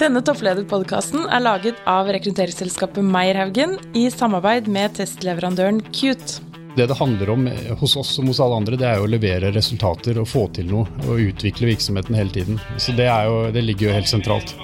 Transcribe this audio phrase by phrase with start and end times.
[0.00, 6.40] Denne topplederpodkasten er laget av rekrutteringsselskapet Meierhaugen i samarbeid med testleverandøren Cute.
[6.72, 7.44] Det det handler om
[7.82, 10.70] hos oss som hos alle andre, det er jo å levere resultater og få til
[10.72, 10.88] noe.
[11.04, 12.56] Og utvikle virksomheten hele tiden.
[12.80, 14.56] Så det, er jo, det ligger jo helt sentralt.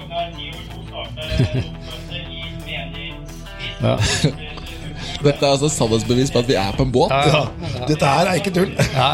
[3.85, 3.93] ja.
[5.21, 7.13] Dette er altså sannhetsbevis på at vi er på en båt.
[7.13, 7.45] Ja,
[7.85, 8.73] Dette her er ikke tull.
[8.97, 9.11] Ja.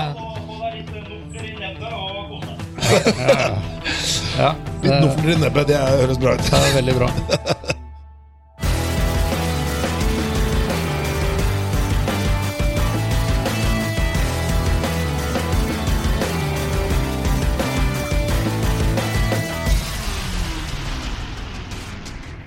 [4.45, 4.53] ja.
[4.83, 6.43] Litt nofler i nebbet, det høres bra ut.
[6.43, 7.07] Det er veldig bra.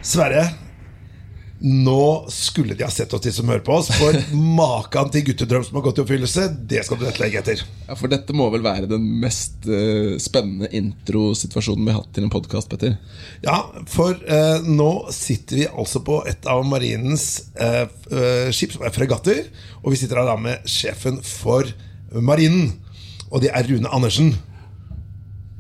[0.07, 0.45] Sverre,
[1.67, 3.89] nå skulle de ha sett oss, de som hører på oss.
[3.99, 4.15] For
[4.61, 7.63] maken til guttedrøm som har gått i oppfyllelse, det skal du nettlegge etter.
[7.89, 12.29] Ja, For dette må vel være den mest uh, spennende introsituasjonen vi har hatt til
[12.29, 12.95] en podkast, Petter?
[13.43, 13.59] Ja,
[13.91, 17.27] for uh, nå sitter vi altså på et av marinens
[17.59, 17.87] uh,
[18.55, 19.47] skip, som er fregatter.
[19.83, 21.67] Og vi sitter her da med sjefen for
[22.15, 22.77] marinen.
[23.33, 24.37] Og det er Rune Andersen.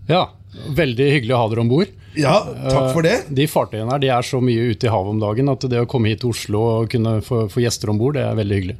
[0.06, 0.28] Ja,
[0.76, 1.92] veldig hyggelig å ha dere om bord.
[2.16, 3.16] Ja, takk for det.
[3.36, 5.88] De fartøyene her de er så mye ute i havet om dagen at det å
[5.90, 8.78] komme hit til Oslo og kunne få, få gjester om bord, det er veldig hyggelig.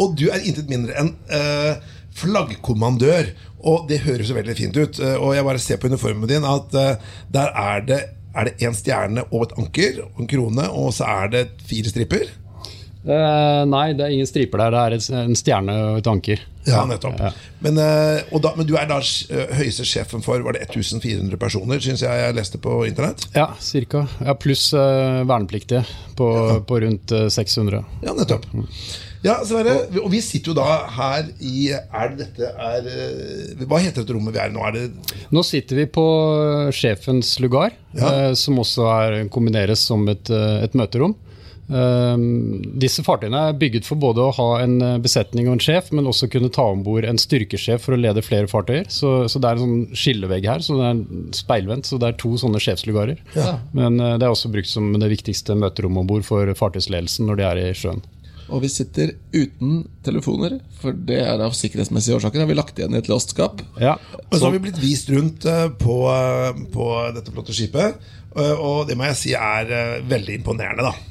[0.00, 1.76] Og du er intet mindre enn uh,
[2.20, 3.34] flaggkommandør.
[3.60, 5.02] Og det høres så veldig fint ut.
[5.02, 8.62] Uh, og jeg bare ser på uniformen din at uh, der er det er det
[8.62, 12.28] én stjerne og et anker og en krone, og så er det fire striper?
[13.00, 14.74] Uh, nei, det er ingen striper der.
[14.92, 16.42] Det er en stjerne og et anker.
[16.68, 17.16] Ja, nettopp.
[17.16, 17.30] Ja.
[17.64, 18.98] Men, uh, da, men, du er da
[19.56, 23.24] høyeste sjefen for var det 1400 personer, syns jeg jeg leste på internett?
[23.36, 24.04] Ja, cirka.
[24.20, 25.86] Ja, pluss uh, vernepliktige
[26.18, 26.58] på, ja.
[26.66, 27.80] på, rundt 600.
[28.04, 28.44] Ja, nettopp.
[29.24, 32.86] Ja, Sverre, og vi sitter jo da her i Er det dette er
[33.68, 34.62] Hva heter dette rommet vi er i nå?
[34.64, 36.04] Er det nå sitter vi på
[36.72, 38.32] sjefens lugar, ja.
[38.32, 41.12] som også er, kombineres som et, et møterom.
[41.70, 45.92] Um, disse fartøyene er bygget for både å ha en eh, besetning og en sjef,
[45.94, 48.88] men også kunne ta om bord en styrkesjef for å lede flere fartøyer.
[48.90, 51.02] Så, så, det er en sånn skillevegg her, så det er
[51.38, 51.86] speilvendt.
[51.86, 53.20] Så det er to sånne sjefslugarer.
[53.38, 53.60] Ja.
[53.76, 57.38] Men uh, det er også brukt som det viktigste møterommet om bord for fartøysledelsen når
[57.38, 58.02] de er i sjøen.
[58.50, 62.42] Og vi sitter uten telefoner, for det er av sikkerhetsmessige årsaker.
[62.42, 63.62] Har vi lagt igjen i et låst skap.
[63.78, 63.94] Ja.
[64.24, 66.00] Og så har vi blitt vist rundt uh, på,
[66.74, 71.10] på dette flotte skipet, og det må jeg si er veldig imponerende, da.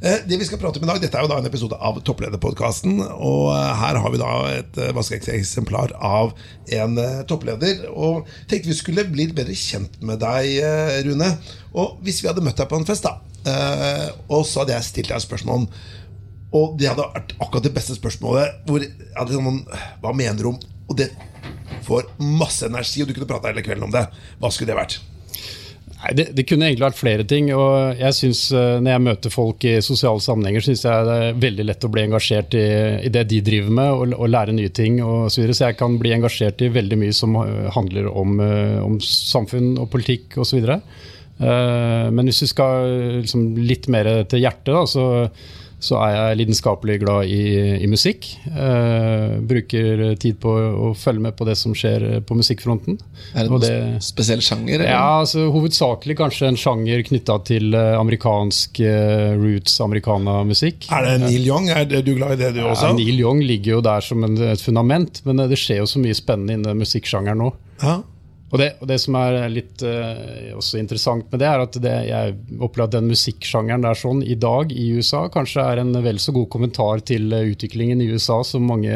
[0.00, 1.98] Eh, det vi skal prate om i dag, Dette er jo da en episode av
[2.06, 3.00] Topplederpodkasten.
[3.02, 6.34] Og eh, her har vi da et eh, vaskeeksemplar av
[6.78, 6.98] en
[7.30, 7.88] toppleder.
[7.90, 10.60] Og tenkte vi skulle bli bedre kjent med deg,
[11.08, 11.32] Rune.
[11.74, 15.08] Og hvis vi hadde møtt deg på en fest, da og så hadde jeg stilt
[15.08, 15.62] deg spørsmål
[16.58, 18.58] og det hadde vært akkurat det beste spørsmålet.
[18.68, 19.62] Hvor jeg hadde sånn,
[20.02, 20.58] Hva mener du om
[20.88, 21.10] Og det
[21.86, 24.04] får masse energi, og du kunne prata hele kvelden om det.
[24.40, 24.98] Hva skulle det vært?
[25.98, 27.50] Nei, det, det, kunne egentlig vært flere ting.
[27.54, 31.40] og jeg synes, eh, Når jeg møter folk i sosiale sammenhenger, syns jeg det er
[31.42, 32.66] veldig lett å bli engasjert i,
[33.08, 35.00] i det de driver med, og, og lære nye ting.
[35.02, 35.58] Og så, videre.
[35.58, 39.74] så jeg kan bli engasjert i veldig mye som eh, handler om, eh, om samfunn
[39.82, 40.74] og politikk osv.
[41.38, 42.88] Men hvis vi skal
[43.20, 45.04] liksom, litt mer til hjertet, da, så
[45.78, 47.42] så er jeg lidenskapelig glad i,
[47.78, 48.26] i musikk.
[48.50, 52.98] Eh, bruker tid på å følge med på det som skjer på musikkfronten.
[53.34, 54.80] Er det noen spesiell sjanger?
[54.80, 54.90] Eller?
[54.90, 60.90] Ja, altså, Hovedsakelig kanskje en sjanger knytta til eh, amerikansk eh, roots americana-musikk.
[60.90, 61.70] Er det Neil Young?
[61.70, 62.90] Er du glad i det, du også?
[62.90, 65.90] Ja, Neil Young ligger jo der som en, et fundament, men eh, det skjer jo
[65.90, 67.52] så mye spennende innen musikksjangeren nå.
[67.84, 68.00] Ja.
[68.48, 71.94] Og det, og det, som er litt uh, også interessant med det, er at det,
[72.08, 76.20] jeg opplever at den musikksjangeren der sånn i dag i USA kanskje er en vel
[76.22, 78.94] så god kommentar til uh, utviklingen i USA som mange,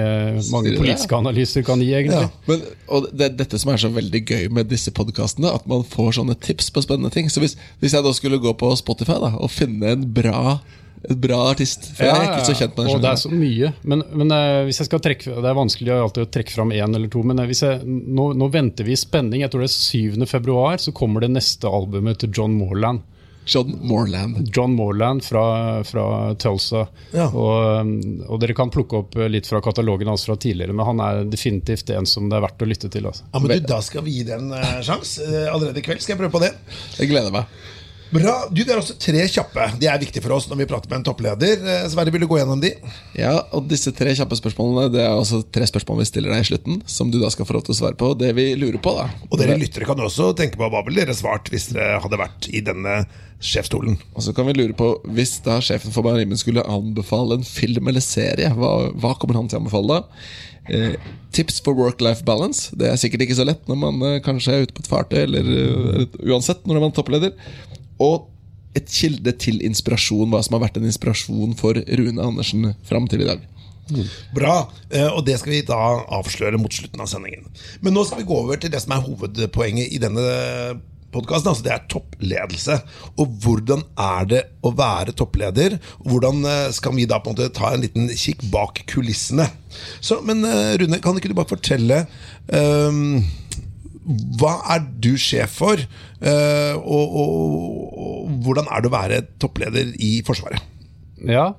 [0.49, 2.25] mange politiske analyser kan gi, egentlig.
[2.25, 5.69] Ja, men, og det er dette som er så veldig gøy med disse podkastene, at
[5.69, 7.29] man får sånne tips på spennende ting.
[7.29, 10.63] Så hvis, hvis jeg da skulle gå på Spotify da, og finne en bra
[11.11, 11.89] et bra artist.
[11.97, 12.95] For ja, jeg er ikke så kjent med den.
[12.95, 13.71] Og det er så mye.
[13.83, 16.99] Men, men uh, hvis jeg skal trekke Det er vanskelig alltid å trekke fram én
[16.99, 19.43] eller to, men uh, jeg, nå, nå, venter vi i spenning.
[19.43, 20.29] Jeg tror det er 7.
[20.31, 23.03] februar, så kommer det neste albumet til John Morland.
[23.45, 24.37] John Morland.
[24.55, 25.43] John Morland fra,
[25.83, 26.05] fra
[26.39, 26.85] Tulsa.
[27.11, 27.27] Ja.
[27.27, 27.91] Og,
[28.29, 31.91] og, dere kan plukke opp litt fra katalogen hans fra tidligere, men han er definitivt
[31.91, 33.11] en som det er verdt å lytte til.
[33.11, 33.27] Altså.
[33.33, 35.27] Ja, men du, Da skal vi gi det en uh, sjanse.
[35.51, 36.55] allerede i kveld skal jeg prøve på det.
[37.01, 37.51] Jeg gleder meg.
[38.13, 38.35] Bra.
[38.51, 39.67] Du, Vi har også tre kjappe.
[39.81, 41.63] De er viktige for oss når vi prater med en toppleder.
[41.65, 42.75] Eh, Sverre, vil du gå gjennom de?
[43.17, 46.49] Ja, og disse tre kjappe spørsmålene Det er også tre spørsmål vi stiller deg i
[46.51, 46.83] slutten.
[46.85, 48.13] Som du da skal få lov til å svare på.
[48.21, 51.17] Det vi lurer på da Og dere lyttere kan også tenke på hva ville dere
[51.17, 53.01] svart hvis dere hadde vært i denne
[53.43, 53.97] sjefstolen.
[54.13, 57.89] Og så kan vi lure på Hvis da sjefen for Marimen skulle anbefale en film
[57.89, 60.23] eller serie, hva, hva kommer han til å anbefale da?
[60.71, 60.95] Eh,
[61.35, 62.71] tips for work-life balance.
[62.77, 65.23] Det er sikkert ikke så lett når man eh, kanskje er ute på et fartøy,
[65.25, 67.33] eller uh, uansett når man er toppleder.
[68.03, 68.29] Og
[68.79, 73.25] et kilde til inspirasjon, hva som har vært en inspirasjon for Rune Andersen fram til
[73.25, 73.43] i dag.
[74.33, 74.55] Bra,
[74.95, 75.81] eh, og det skal vi da
[76.17, 77.51] avsløre mot slutten av sendingen.
[77.85, 80.25] Men nå skal vi gå over til det som er hovedpoenget i denne
[81.13, 81.51] podkasten.
[81.51, 82.79] Altså det er toppledelse.
[83.21, 85.77] Og hvordan er det å være toppleder?
[86.07, 89.51] Hvordan eh, skal vi da på en måte ta en liten kikk bak kulissene?
[90.01, 92.05] Så, Men eh, Rune, kan ikke du bare fortelle
[92.49, 93.21] um,
[94.41, 95.79] hva er du sjef for,
[96.23, 97.39] og, og,
[97.99, 100.63] og, hvordan er det å være toppleder i Forsvaret?
[101.23, 101.53] Ja,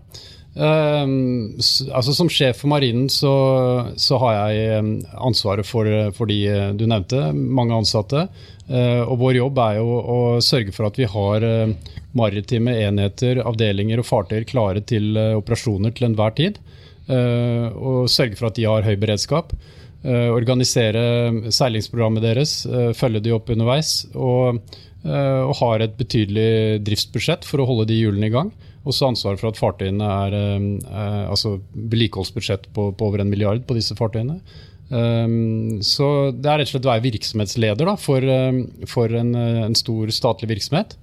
[0.56, 1.54] um,
[1.92, 3.33] altså Som sjef for Marinen så,
[4.00, 4.83] så har jeg
[5.15, 8.27] ansvaret for, for, de du nevnte, mange ansatte.
[8.69, 13.44] Uh, og vår jobb er jo å sørge for at vi har uh, maritime enheter,
[13.44, 16.60] avdelinger og fartøyer klare til operasjoner til enhver tid.
[17.04, 19.51] og sørge for at de har høy beredskap.
[20.03, 21.01] Eh, organisere
[21.47, 24.03] seilingsprogrammet deres, eh, følge de opp underveis.
[24.13, 24.59] Og,
[25.05, 28.51] eh, og har et betydelig driftsbudsjett for å holde de hjulene i gang.
[28.83, 30.33] Også ansvar for at fartøyene er
[31.31, 34.41] altså vedlikeholdsbudsjett på, på, over en milliard på disse fartøyene.
[34.91, 38.27] så det er rett og slett å være virksomhetsleder da, for,
[38.85, 40.97] for en, en, stor statlig virksomhet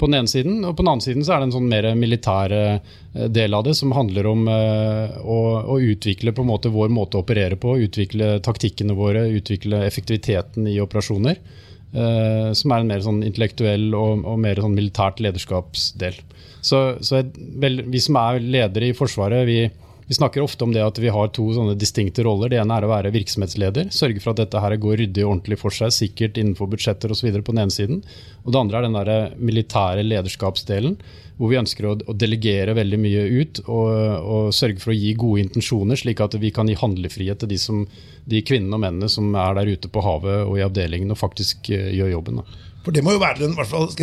[0.00, 0.60] på den ene siden.
[0.64, 2.92] Og på den andre siden så er det en sånn mer militær eh,
[3.28, 5.40] del av det, som handler om eh, å,
[5.74, 7.76] å, utvikle på en måte vår måte å operere på.
[7.86, 11.42] Utvikle taktikkene våre, utvikle effektiviteten i operasjoner.
[11.90, 16.20] Uh, som er en mer sånn intellektuell og, og mer sånn militært lederskapsdel.
[16.62, 19.64] Så, så vel, vi som er ledere i Forsvaret, vi,
[20.10, 22.50] vi snakker ofte om det at vi har to sånne distinkte roller.
[22.50, 25.58] Det ene er å være virksomhetsleder, sørge for at dette her går ryddig og ordentlig
[25.60, 27.28] for seg, sikkert innenfor budsjetter osv.
[27.30, 28.00] på den ene siden.
[28.42, 30.96] Og det andre er den der militære lederskapsdelen,
[31.38, 33.86] hvor vi ønsker å, delegere veldig mye ut og,
[34.18, 37.60] og, sørge for å gi gode intensjoner, slik at vi kan gi handlefrihet til de,
[37.62, 37.84] som,
[38.26, 41.70] de kvinnene og mennene som er der ute på havet og i avdelingen og faktisk
[41.70, 42.42] uh, gjør jobben.
[42.84, 43.56] For det må jo være den,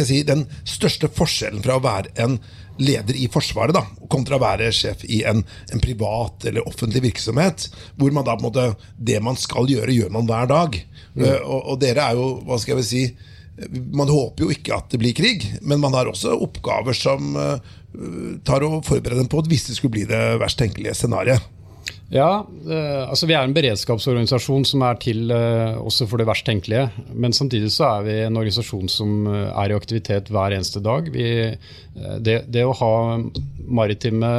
[0.06, 2.38] si, den største forskjellen fra å være en
[2.78, 5.42] leder i Forsvaret da, kontra å være sjef i en,
[5.74, 7.70] en, privat eller offentlig virksomhet.
[7.98, 10.78] Hvor man da på en måte Det man skal gjøre, gjør man hver dag.
[11.16, 11.24] Mm.
[11.24, 13.04] Uh, og, og, dere er jo, hva skal jeg si
[13.98, 17.58] Man håper jo ikke at det blir krig, men man har også oppgaver som uh,
[18.46, 21.57] tar og forbereder dem på at hvis det skulle bli det verst tenkelige scenarioet.
[22.08, 26.46] Ja, eh, altså Vi er en beredskapsorganisasjon som er til eh, også for det verst
[26.48, 26.86] tenkelige.
[27.12, 31.10] Men samtidig så er vi en organisasjon som eh, er i aktivitet hver eneste dag.
[31.12, 31.28] Vi,
[32.24, 32.94] det, det, å ha
[33.68, 34.32] maritime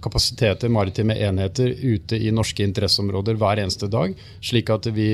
[0.00, 5.10] kapasiteter, maritime enheter ute i norske interesseområder hver eneste dag, slik at vi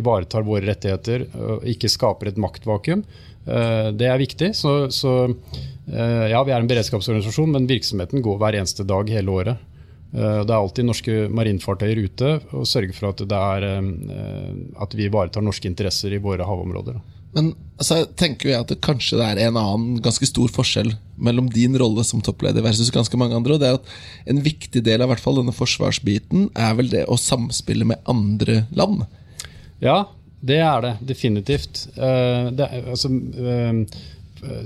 [0.00, 3.02] ivaretar våre rettigheter og ikke skaper et maktvakuum,
[3.44, 4.50] det er viktig.
[4.56, 5.12] Så, så
[5.88, 9.68] ja, vi er en beredskapsorganisasjon, men virksomheten går hver eneste dag hele året.
[10.14, 14.50] Eh, det er alltid norske marinfartøyer ute og sørger for at, er, eh,
[14.80, 16.96] at, vi ivaretar norske interesser i våre havområder.
[17.36, 21.50] Men altså, tenker jeg at det kanskje det er en annen ganske stor forskjell mellom
[21.52, 23.54] din rolle som toppleder versus ganske mange andre.
[23.54, 23.90] og det er at
[24.32, 28.62] En viktig del av hvert fall denne forsvarsbiten er vel det å samspille med andre
[28.72, 29.04] land?
[29.84, 30.06] Ja,
[30.40, 31.84] det er det definitivt.
[31.98, 33.10] Uh, det, altså,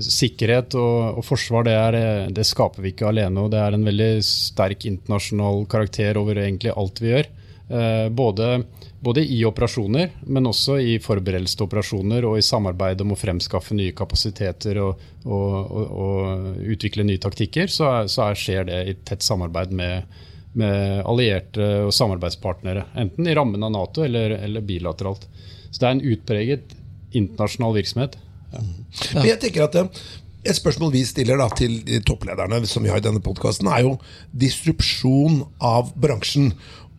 [0.03, 1.97] sikkerhet og, og forsvar det, er,
[2.33, 3.45] det, skaper vi ikke alene.
[3.45, 7.29] og Det er en veldig sterk internasjonal karakter over egentlig alt vi gjør.
[7.69, 8.63] Eh, både,
[8.99, 13.75] både, i operasjoner, men også i forberedelse til operasjoner og i samarbeid om å fremskaffe
[13.77, 19.25] nye kapasiteter og, og, og utvikle nye taktikker, så, så er, skjer det i tett
[19.25, 20.19] samarbeid med,
[20.59, 22.89] med, allierte og samarbeidspartnere.
[22.99, 25.25] Enten i rammen av Nato eller, eller bilateralt.
[25.71, 26.77] Så det er en utpreget
[27.15, 28.19] internasjonal virksomhet.
[28.53, 30.03] Men jeg tenker at eh,
[30.43, 33.97] et spørsmål vi stiller da til topplederne som vi har i denne podkasten, er jo
[34.35, 36.51] disrupsjon av bransjen.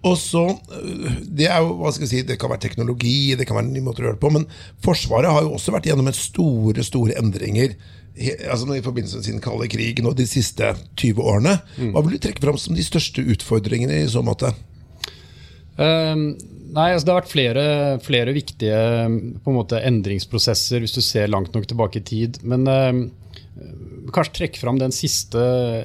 [0.05, 3.47] Og så, eh, Det er jo, hva skal jeg si, det kan være teknologi, det
[3.47, 4.49] kan være nye måter å gjøre det på, men
[4.85, 7.77] Forsvaret har jo også vært gjennom en store store endringer
[8.15, 11.57] altså i forbindelse med sin kalde krig nå de siste 20 årene.
[11.77, 11.93] Mm.
[11.95, 14.53] Hva vil du trekke fram som de største utfordringene i så måte?
[15.77, 16.29] Um,
[16.75, 17.65] Nei, altså Det har vært flere,
[18.03, 18.79] flere viktige
[19.47, 22.41] måte, endringsprosesser hvis du ser langt nok tilbake i tid.
[22.43, 22.99] Men eh,
[24.15, 25.39] kanskje trekke fram den siste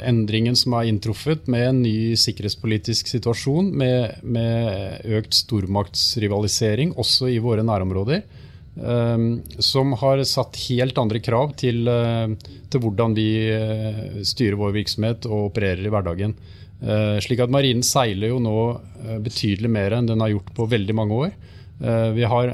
[0.07, 7.37] endringen som har inntruffet, med en ny sikkerhetspolitisk situasjon, med, med økt stormaktsrivalisering også i
[7.43, 8.25] våre nærområder.
[8.79, 9.25] Eh,
[9.61, 15.29] som har satt helt andre krav til, eh, til hvordan vi eh, styrer vår virksomhet
[15.29, 16.33] og opererer i hverdagen.
[16.79, 20.67] Uh, slik at Marinen seiler jo nå uh, betydelig mer enn den har gjort på
[20.71, 21.33] veldig mange år.
[21.83, 22.53] Uh, vi har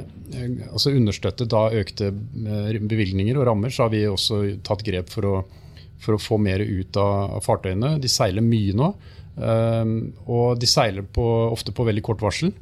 [0.71, 5.35] altså understøttet da økte bevilgninger og rammer, så har vi også tatt grep for å,
[6.01, 7.95] for å få mer ut av, av, fartøyene.
[8.01, 8.89] De seiler mye nå,
[9.35, 12.53] og de seiler på, ofte på veldig kort varsel.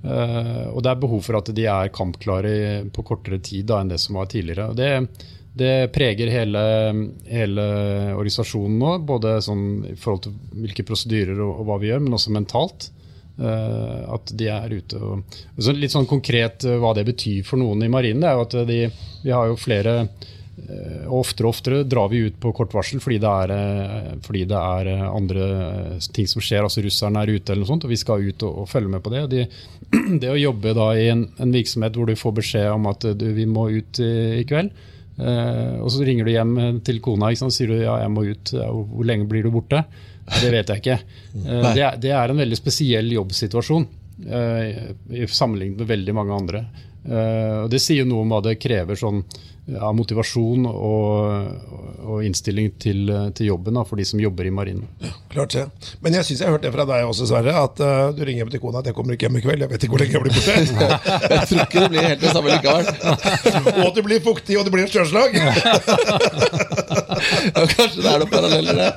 [0.00, 2.52] Og det er behov for at de er kampklare
[2.94, 4.70] på kortere tid da, enn det som var tidligere.
[4.70, 4.92] Og det,
[5.60, 6.62] det preger hele,
[7.28, 7.66] hele,
[8.16, 12.16] organisasjonen nå, både sånn i forhold til hvilke prosedyrer og, og, hva vi gjør, men
[12.18, 12.90] også mentalt.
[13.40, 17.56] Uh, at de er ute og, så Litt sånn konkret uh, hva det betyr for
[17.56, 18.80] noen i marinen, det er jo at de,
[19.22, 19.94] vi har jo flere
[20.68, 24.10] Eh, og oftere og oftere drar vi ut på kort varsel fordi det er, eh,
[24.24, 25.46] fordi det er eh, andre
[26.12, 26.62] ting som skjer.
[26.66, 29.02] altså Russerne er ute, eller noe sånt, og vi skal ut og, og følge med
[29.04, 29.24] på det.
[29.32, 29.46] De,
[30.22, 33.26] det å jobbe da i en, en, virksomhet hvor du får beskjed om at du,
[33.36, 34.74] vi må ut i, i kveld,
[35.18, 36.54] eh, og så ringer du hjem
[36.86, 38.52] til kona og sier du, ja, jeg må ut.
[38.54, 39.84] Hvor lenge blir du borte?
[40.30, 40.98] Det vet jeg ikke.
[41.34, 43.88] Uh, det, er, det, er en veldig spesiell jobbsituasjon
[44.20, 46.58] i sammenlignet med veldig mange andre.
[47.64, 49.22] og Det sier noe om hva det krever sånn
[49.68, 51.46] ja, motivasjon og,
[52.06, 54.86] og innstilling til, til jobben da, for de som jobber i marinen.
[55.02, 55.66] Ja, klart det.
[56.04, 57.54] Men jeg syns jeg har hørt det fra deg også, Sverre.
[57.60, 59.60] At uh, du ringer hjem til kona at jeg kommer ikke hjem i kveld.
[59.64, 60.52] Jeg vet ikke hvor lenge jeg blir borte.
[61.34, 62.84] jeg tror ikke det blir helt det samme likevel.
[63.76, 65.30] og at det blir fuktig, og det blir et sjøslag.
[65.38, 65.50] ja,
[67.76, 68.92] kanskje det er noen paralleller der.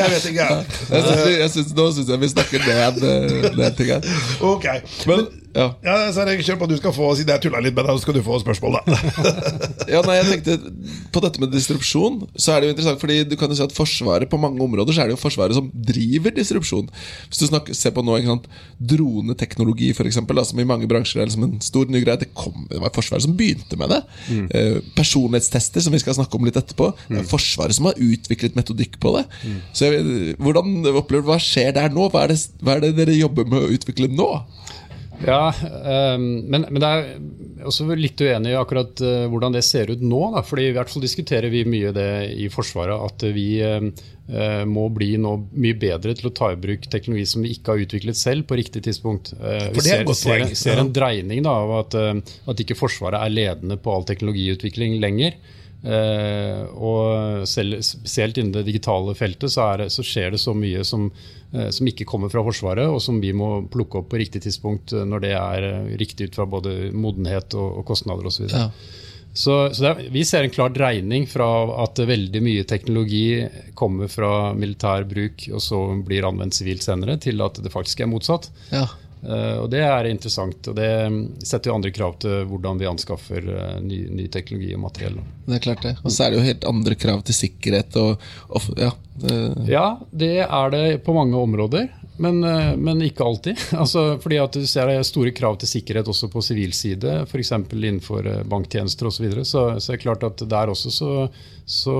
[0.00, 0.48] Jeg vet ikke.
[0.48, 4.12] Jeg synes, jeg synes, nå syns jeg vi snakker ned eh, den tingen.
[4.44, 4.66] Ok.
[5.10, 5.66] Men, ja.
[5.86, 6.68] ja, så er det kjør på.
[6.70, 8.96] Du skal få, Siden jeg tulla litt med deg, så skal du få spørsmål, da.
[9.94, 10.56] ja, nei, jeg tenkte
[11.14, 13.74] På dette med disrupsjon Så er det jo interessant, fordi du kan jo si at
[13.74, 16.88] Forsvaret på mange områder Så er det jo Forsvaret som driver disrupsjon
[17.28, 18.48] Hvis du snakker, ser på nå ikke sant,
[18.94, 22.18] droneteknologi, f.eks., som i mange bransjer er liksom en stor ny greie.
[22.20, 24.00] Det, kom, det var Forsvaret som begynte med det.
[24.28, 24.46] Mm.
[24.54, 26.90] Eh, personlighetstester, som vi skal snakke om litt etterpå.
[27.06, 27.30] Det er mm.
[27.30, 29.24] Forsvaret som har utviklet metodikk på det.
[29.44, 29.56] Mm.
[29.72, 32.10] Så jeg, hvordan opplever du Hva skjer der nå?
[32.12, 34.30] Hva er, det, hva er det dere jobber med å utvikle nå?
[35.24, 35.54] Ja,
[36.14, 40.02] um, men, men, det er også litt uenig i akkurat uh, hvordan det ser ut
[40.04, 40.20] nå.
[40.34, 40.42] Da.
[40.46, 42.94] fordi i hvert fall diskuterer vi mye det i Forsvaret.
[43.08, 43.88] At vi uh,
[44.68, 47.84] må bli nå mye bedre til å ta i bruk teknologi som vi ikke har
[47.86, 49.34] utviklet selv på riktig tidspunkt.
[49.40, 51.98] Uh, vi ser, ser, ser, en dreining da, av at,
[52.52, 55.38] at ikke Forsvaret er ledende på all teknologiutvikling lenger.
[55.84, 60.80] Uh, og selv, spesielt innen det digitale feltet så, er, så skjer det så mye
[60.88, 61.10] som,
[61.52, 64.94] uh, som, ikke kommer fra Forsvaret, og som vi må plukke opp på riktig tidspunkt
[64.96, 65.66] uh, når det er
[66.00, 68.48] riktig ut fra både modenhet og, og kostnader osv.
[68.48, 68.70] Så, ja.
[69.36, 71.50] så, så er, vi ser en klar dreining fra
[71.84, 73.44] at veldig mye teknologi
[73.76, 78.08] kommer fra militær bruk og så blir anvendt sivilt senere, til at det faktisk er
[78.14, 78.48] motsatt.
[78.72, 78.86] Ja.
[79.24, 82.88] Uh, og Det er interessant, og det mm, setter jo andre krav til hvordan vi
[82.90, 85.16] anskaffer uh, ny, ny, teknologi og materiell.
[85.46, 85.94] Det er klart det.
[86.02, 87.96] Og så er det jo helt andre krav til sikkerhet.
[88.00, 88.90] Og, og ja,
[89.24, 89.38] det...
[89.70, 91.88] ja, det er det på mange områder.
[92.16, 93.58] Men, uh, men ikke alltid.
[93.82, 97.24] altså, fordi at Du ser det er store krav til sikkerhet også på sivil side,
[97.26, 97.52] f.eks.
[97.72, 99.16] innenfor banktjenester osv.
[99.16, 99.44] Så, videre.
[99.44, 101.10] så Så det er klart at der også så,
[101.66, 101.94] så,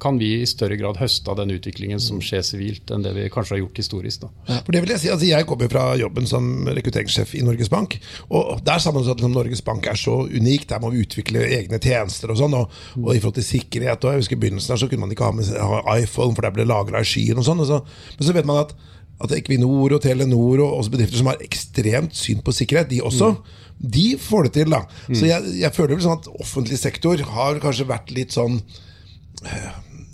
[0.00, 3.28] kan vi i større grad høste av den utviklingen som skjer sivilt, enn det vi
[3.32, 4.26] kanskje har gjort historisk.
[4.48, 7.70] Ja, for det vil Jeg si, altså jeg kommer fra jobben som rekrutteringssjef i Norges
[7.72, 7.98] Bank.
[8.28, 10.68] og Der sa man at Norges Bank er så unik.
[10.68, 12.54] Der må vi utvikle egne tjenester og sånn.
[12.58, 12.70] Og,
[13.00, 15.28] og, i forhold til sikkerhet og jeg husker I begynnelsen her så kunne man ikke
[15.28, 17.38] ha med ha iPhone, for der ble det lagra i skyen.
[17.38, 17.62] og sånn.
[17.62, 17.80] Og så,
[18.18, 18.74] men så vet man at,
[19.22, 23.30] at Equinor og Telenor og også bedrifter som har ekstremt syn på sikkerhet, de også.
[23.34, 23.62] Mm.
[23.94, 24.74] De får det til.
[24.74, 24.82] da.
[25.08, 25.14] Mm.
[25.14, 28.60] Så jeg, jeg føler vel sånn at offentlig sektor har kanskje vært litt sånn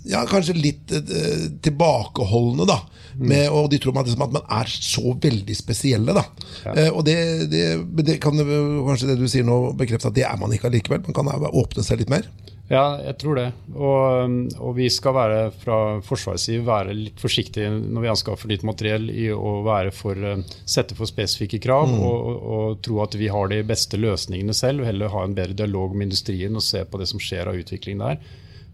[0.09, 2.79] ja, kanskje litt uh, tilbakeholdne, da.
[3.11, 3.25] Mm.
[3.27, 6.23] Med, og de tror man, liksom at man er så veldig spesielle, da.
[6.65, 6.73] Ja.
[6.73, 7.17] Uh, og det,
[7.51, 7.65] det,
[8.01, 11.03] det, kan kanskje det du sier nå bekrefte at det er man ikke allikevel.
[11.07, 12.27] Man kan åpne seg litt mer.
[12.71, 13.47] Ja, jeg tror det.
[13.75, 18.63] Og, og vi skal være fra Forsvarets side være litt forsiktige når vi anskaffer nytt
[18.67, 21.97] materiell i å være for, eh, sette for spesifikke krav mm.
[22.07, 24.85] og, og, tro at vi har de beste løsningene selv.
[24.85, 27.59] og Heller ha en bedre dialog med industrien og se på det som skjer av
[27.59, 28.21] utvikling der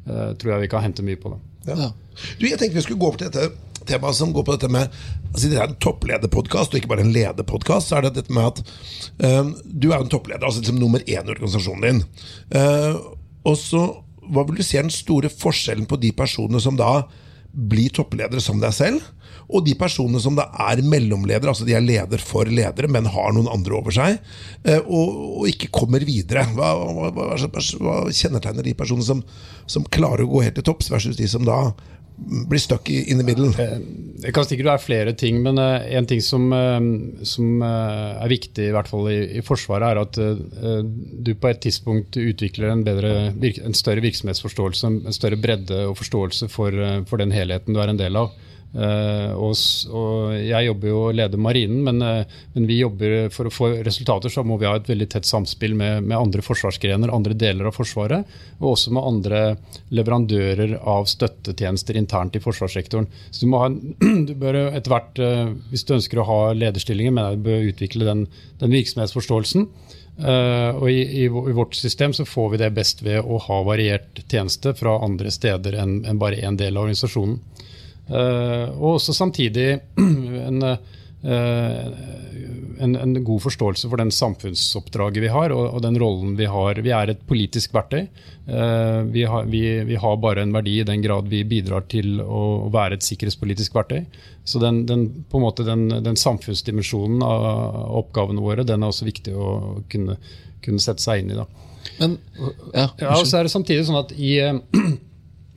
[0.07, 1.41] uh, tror jeg vi kan hente mye på det.
[1.67, 1.89] Ja.
[2.39, 3.49] Du, jeg tenkte vi skulle gå opp til dette
[3.87, 4.93] temaet som går på dette med
[5.27, 7.89] altså Det er en topplederpodkast, og ikke bare en lederpodkast.
[7.89, 8.61] Så er det dette med at
[9.23, 12.03] uh, du er en toppleder, altså liksom nummer én i organisasjonen din.
[12.53, 13.85] Uh, og så,
[14.27, 17.05] Hva vil du si er den store forskjellen på de personene som da
[17.57, 19.05] blir toppledere som deg selv,
[19.47, 23.31] og de personene som da er mellomledere, altså de er leder for ledere, men har
[23.33, 24.17] noen andre over seg,
[24.67, 26.43] eh, og, og ikke kommer videre.
[26.57, 29.23] Hva, hva, hva, hva, kjennetegner de personene som,
[29.69, 31.61] som klarer å gå helt til topps, versus de som da
[32.17, 33.50] blir stuck in the middle?
[33.62, 33.77] Eh,
[34.24, 36.50] det kan sikkert være flere ting, men eh, en ting som,
[37.21, 40.17] som er viktig, i hvert fall i, i, Forsvaret, er at
[41.27, 46.50] du på et tidspunkt utvikler en, bedre, en større virksomhetsforståelse, en større bredde og forståelse
[46.51, 46.74] for,
[47.09, 48.33] for den helheten du er en del av.
[48.75, 49.53] Uh, og,
[49.95, 53.69] og, jeg jobber jo og leder Marinen, men, uh, men, vi jobber for å få
[53.86, 57.69] resultater, så må vi ha et veldig tett samspill med, med, andre forsvarsgrener, andre deler
[57.69, 58.27] av Forsvaret,
[58.59, 59.41] og også med andre
[59.95, 63.07] leverandører av støttetjenester internt i forsvarssektoren.
[63.31, 63.71] Så du må ha,
[64.29, 68.09] du bør etter hvert, uh, hvis du ønsker å ha lederstillinger, men du bør utvikle
[68.09, 68.27] den,
[68.62, 69.71] den virksomhetsforståelsen.
[70.17, 74.74] og i, i, vårt system så får vi det best ved å ha variert tjeneste
[74.74, 77.38] fra andre steder enn en bare én del av organisasjonen.
[78.07, 79.67] Eh, og også samtidig
[80.47, 81.97] en, eh,
[82.79, 86.79] en, en, god forståelse for den samfunnsoppdraget vi har, og, og, den rollen vi har.
[86.83, 88.07] Vi er et politisk verktøy.
[88.47, 92.21] Eh, vi har, vi, vi har, bare en verdi i den grad vi bidrar til
[92.23, 94.05] å være et sikkerhetspolitisk verktøy.
[94.47, 97.47] Så den, den, på en måte den, den samfunnsdimensjonen av
[98.05, 99.49] oppgavene våre den er også viktig å
[99.91, 100.15] kunne,
[100.63, 101.41] kunne sette seg inn i.
[101.41, 101.49] Da.
[101.97, 102.15] Men,
[102.73, 104.37] ja, ja, og så er det samtidig sånn at i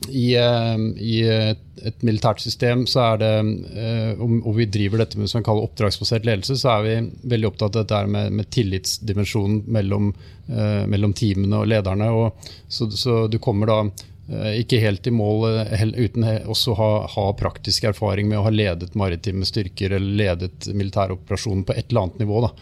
[0.09, 3.33] i, eh, i et, militært system så er det,
[3.76, 6.95] eh, og vi driver dette med som kaller oppdragsbasert ledelse, så er vi
[7.35, 10.12] veldig opptatt av dette med, med tillitsdimensjonen mellom,
[10.49, 12.11] eh, mellom, teamene og lederne.
[12.16, 13.83] Og så, så, du kommer da
[14.30, 15.64] ikke helt i mål
[15.97, 20.69] uten også å ha, ha, praktisk erfaring med å ha ledet maritime styrker eller ledet
[20.71, 22.45] militæroperasjonen på et eller annet nivå.
[22.47, 22.52] da.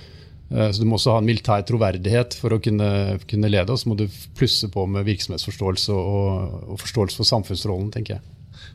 [0.50, 3.72] Eh, så Du må også ha en militær troverdighet for å kunne, kunne lede.
[3.72, 4.06] Og så må du
[4.38, 8.22] plusse på med virksomhetsforståelse og, og forståelse for samfunnsrollen, tenker jeg.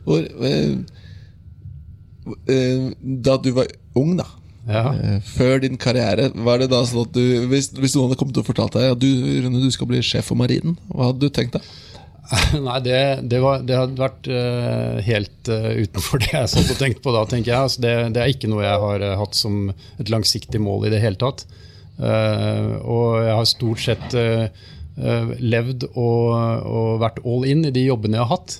[0.06, 0.76] Og, eh,
[2.52, 4.26] eh, da du var ung, da,
[4.68, 4.84] ja.
[5.28, 8.46] før din karriere, var det da sånn at du, hvis, hvis noen hadde kommet og
[8.46, 9.10] fortalt deg at du,
[9.44, 11.64] Rune, du skal bli sjef for Marinen, hva hadde du tenkt da?
[12.66, 16.78] Nei, det, det, var, det, hadde vært uh, helt uh, utenfor det jeg satt og
[16.80, 17.66] tenkte på da, tenker jeg.
[17.66, 19.68] Altså, det, det, er ikke noe jeg har hatt som
[20.00, 21.44] et langsiktig mål i det hele tatt.
[21.94, 24.14] Og jeg har stort sett
[24.94, 26.30] levd og,
[26.66, 28.56] og, vært all in i de jobbene jeg har hatt,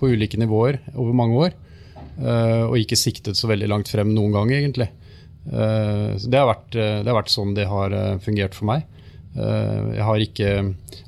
[0.00, 1.56] på ulike nivåer over mange år.
[2.64, 4.88] og ikke siktet så veldig langt frem noen gang, egentlig.
[5.44, 8.88] så det har, vært, det har vært sånn det har fungert for meg.
[9.38, 10.50] Eh, jeg har ikke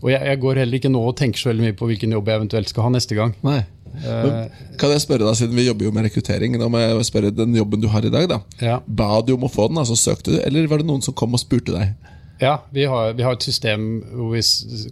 [0.01, 2.29] Og jeg, jeg, går heller ikke nå og tenker så veldig mye på hvilken jobb
[2.31, 3.35] jeg eventuelt skal ha neste gang.
[3.47, 3.61] Nei.
[4.00, 6.54] Men, kan jeg spørre deg, siden Vi jobber jo med rekruttering.
[6.61, 8.78] Da må jeg spørre Den jobben du har i dag, da ja.
[8.87, 9.80] ba du om å få den?
[9.83, 11.92] altså Søkte du, eller var det noen som kom og spurte deg?
[12.40, 13.83] Ja, vi har, vi har et system
[14.14, 14.40] hvor vi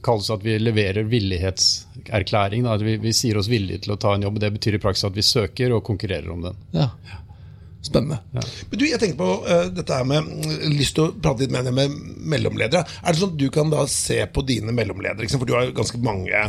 [0.05, 2.67] kalles at vi leverer villighetserklæring.
[2.83, 4.37] Vi, vi, sier oss villige til å ta en jobb.
[4.43, 6.59] Det betyr i praksis at vi søker og konkurrerer om den.
[6.77, 6.91] Ja.
[7.81, 8.19] Spennende.
[8.35, 8.43] Ja.
[8.69, 11.55] Men du, jeg tenker på uh, dette her med mm, lyst til å prate litt
[11.55, 11.95] med, med
[12.35, 12.85] mellomledere.
[13.01, 16.03] Er det sånn at du kan da se på dine mellomledere, for du har ganske
[16.05, 16.43] mange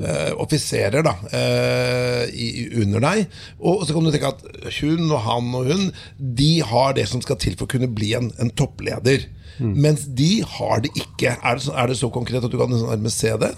[0.00, 3.26] uh, offiserer da, uh, i, under deg.
[3.60, 4.44] Og, så kan du tenke at
[4.80, 5.84] hun og han og hun
[6.16, 9.28] De har det som skal til for å kunne bli en, en toppleder.
[9.58, 9.74] Mm.
[9.84, 11.36] Mens de har det ikke.
[11.36, 13.52] Er det, så, er det så konkret at du kan nærmest se det?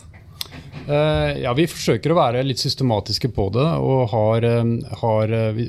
[0.85, 3.65] Uh, ja, Vi forsøker å være litt systematiske på det.
[3.81, 5.61] Og har, uh, har uh,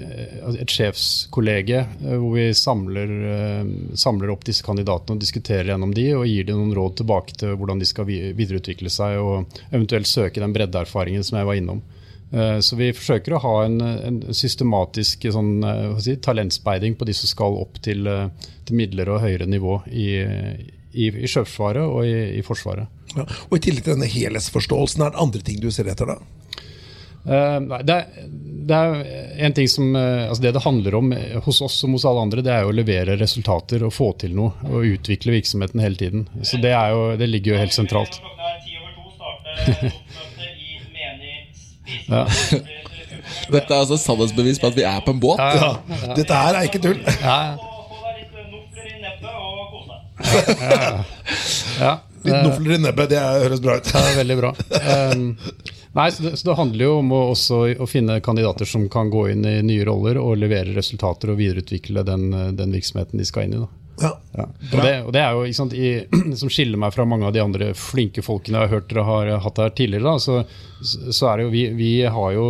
[0.52, 3.14] et sjefskollege hvor vi samler,
[3.96, 7.56] samler, opp disse kandidatene og diskuterer gjennom de, og gir dem noen råd tilbake til
[7.56, 11.84] hvordan de skal videreutvikle seg og eventuelt søke den breddeerfaringen som jeg var innom.
[12.66, 15.54] Så vi forsøker å ha en, en systematisk sånn,
[16.04, 18.10] si, talentspeiding på de som skal opp til,
[18.66, 23.05] til midler og høyere nivå i, i, i Sjøforsvaret og i, i Forsvaret.
[23.16, 23.26] Ja.
[23.50, 26.18] Og I tillegg til denne helhetsforståelsen, er det andre ting du ser etter da?
[27.26, 28.06] Uh, det, er,
[28.70, 28.90] det, er,
[29.48, 32.22] en ting som, uh, altså det det handler om eh, hos oss som hos alle
[32.22, 34.52] andre, det er jo å levere resultater og få til noe.
[34.70, 36.28] Og utvikle virksomheten hele tiden.
[36.46, 38.22] Så det, jo, det ligger jo helt sentralt.
[42.14, 42.28] ja.
[43.56, 45.40] Dette er altså sannhetsbevis på at vi er på en båt.
[45.42, 46.14] Ja, ja.
[46.18, 47.00] Dette her er ikke tull.
[47.22, 47.58] Ja.
[51.80, 51.94] ja.
[52.26, 53.94] Litt nofler i nebbet, det høres bra ut.
[53.94, 54.52] Ja, veldig bra.
[55.14, 55.26] Um,
[55.98, 59.12] nei, så det, så det, handler jo om å, også, å finne kandidater som kan
[59.14, 63.48] gå inn i nye roller og levere resultater og videreutvikle den, den virksomheten de skal
[63.48, 63.64] inn i.
[63.64, 63.85] Da.
[64.02, 64.12] Ja.
[64.36, 64.46] Ja.
[64.46, 65.92] Og, det, og, det, er jo sant, i,
[66.42, 69.36] som skiller meg fra mange av de andre flinke folkene jeg har hørt dere har
[69.46, 70.16] hatt her tidligere.
[70.16, 70.42] Da, så,
[71.12, 72.50] så, er det jo vi, vi har jo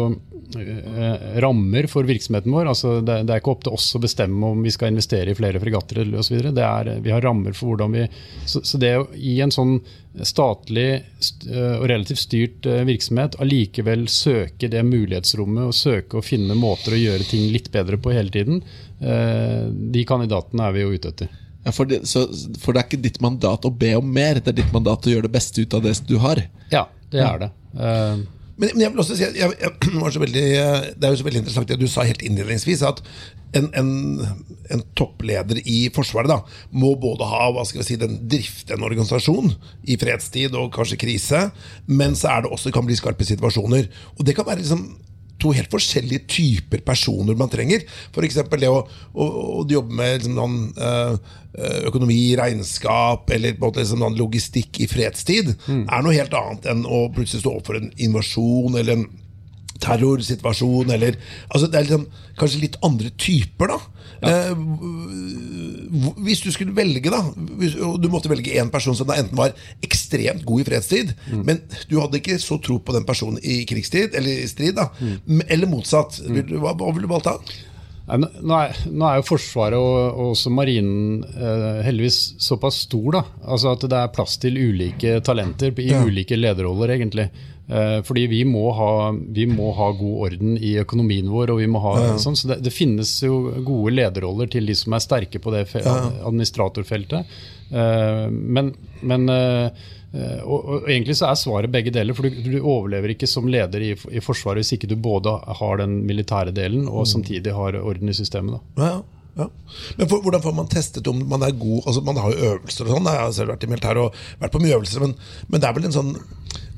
[0.56, 2.66] Eh, rammer for virksomheten vår.
[2.66, 5.38] Altså det, det, er ikke opp til oss å bestemme om vi skal investere i
[5.38, 6.38] flere fregatter osv.
[6.46, 8.06] Vi har rammer for hvordan vi
[8.46, 9.80] Så, så det å i en sånn
[10.24, 16.56] statlig eh, og relativt styrt eh, virksomhet allikevel søke det mulighetsrommet og søke å finne
[16.56, 18.62] måter å gjøre ting litt bedre på hele tiden,
[18.96, 21.32] de kandidatene er vi jo ute etter.
[21.66, 22.28] Ja, for, det, så,
[22.62, 25.12] for, det, er ikke ditt mandat å be om mer, det er ditt mandat å
[25.16, 26.44] gjøre det beste ut av det du har?
[26.70, 27.50] Ja, det er det.
[27.74, 28.22] Uh,
[28.56, 29.72] men, men, jeg vil også si at jeg, jeg,
[30.04, 30.44] var så veldig,
[30.94, 33.02] det er jo så veldig interessant det du sa helt innledningsvis, at
[33.58, 33.90] en, en,
[34.76, 36.38] en, toppleder i Forsvaret da,
[36.76, 39.54] må både ha hva skal vi si, den drifte en organisasjon
[39.90, 41.48] i fredstid og kanskje krise,
[41.88, 43.90] men så er det også det kan bli skarpe situasjoner.
[44.20, 44.86] Og det kan være liksom
[45.46, 47.86] to helt forskjellige typer personer man trenger.
[48.12, 48.42] F.eks.
[48.58, 48.82] det å,
[49.14, 51.36] å, å, jobbe med liksom, noen, øh,
[51.90, 55.86] økonomi, regnskap eller måte, liksom, logistikk i fredstid, mm.
[55.86, 59.08] er noe helt annet enn å plutselig stå opp for en invasjon eller en
[59.82, 61.18] terrorsituasjon, eller
[61.50, 62.08] altså Det er liksom,
[62.40, 63.80] kanskje litt andre typer, da.
[64.22, 64.32] Ja.
[64.32, 64.56] Eh,
[66.24, 67.20] hvis du skulle velge, da
[67.84, 71.44] og du måtte velge én person som da enten var ekstremt god i fredstid, mm.
[71.46, 71.62] men
[71.92, 75.46] du hadde ikke så tro på den personen i krigstid, eller i strid, da, mm.
[75.48, 76.22] eller motsatt.
[76.26, 76.58] Mm.
[76.58, 77.40] Hva, hva ville du valgt da?
[78.06, 83.22] Nå er, nå er, jo Forsvaret og, og også Marinen eh, heldigvis såpass stor da,
[83.50, 86.04] altså at det er plass til ulike talenter i ja.
[86.06, 87.32] ulike lederroller, egentlig.
[87.66, 91.56] Eh, fordi vi må, ha, vi må, ha, god orden i økonomien vår.
[91.56, 92.16] og vi må ha ja.
[92.22, 95.68] sånn, så det, det, finnes jo gode lederroller til de som er sterke på det
[95.80, 95.98] ja.
[96.28, 97.38] administratorfeltet.
[97.72, 99.30] Eh, men, men
[100.16, 102.16] Eh, og, og, Egentlig så er svaret begge deler.
[102.16, 105.82] for Du, du overlever ikke som leder i, i, Forsvaret hvis ikke du både har
[105.82, 107.12] den militære delen og mm.
[107.18, 108.56] samtidig har orden i systemet.
[108.56, 108.88] Da.
[108.88, 108.96] Ja,
[109.36, 109.50] ja.
[109.98, 111.82] Men for, Hvordan får man testet om man er god?
[111.86, 113.12] Altså Man har jo øvelser og sånn.
[113.12, 115.18] Jeg har selv vært i militæret og vært på mye øvelser, men,
[115.50, 116.14] men det er vel en sånn,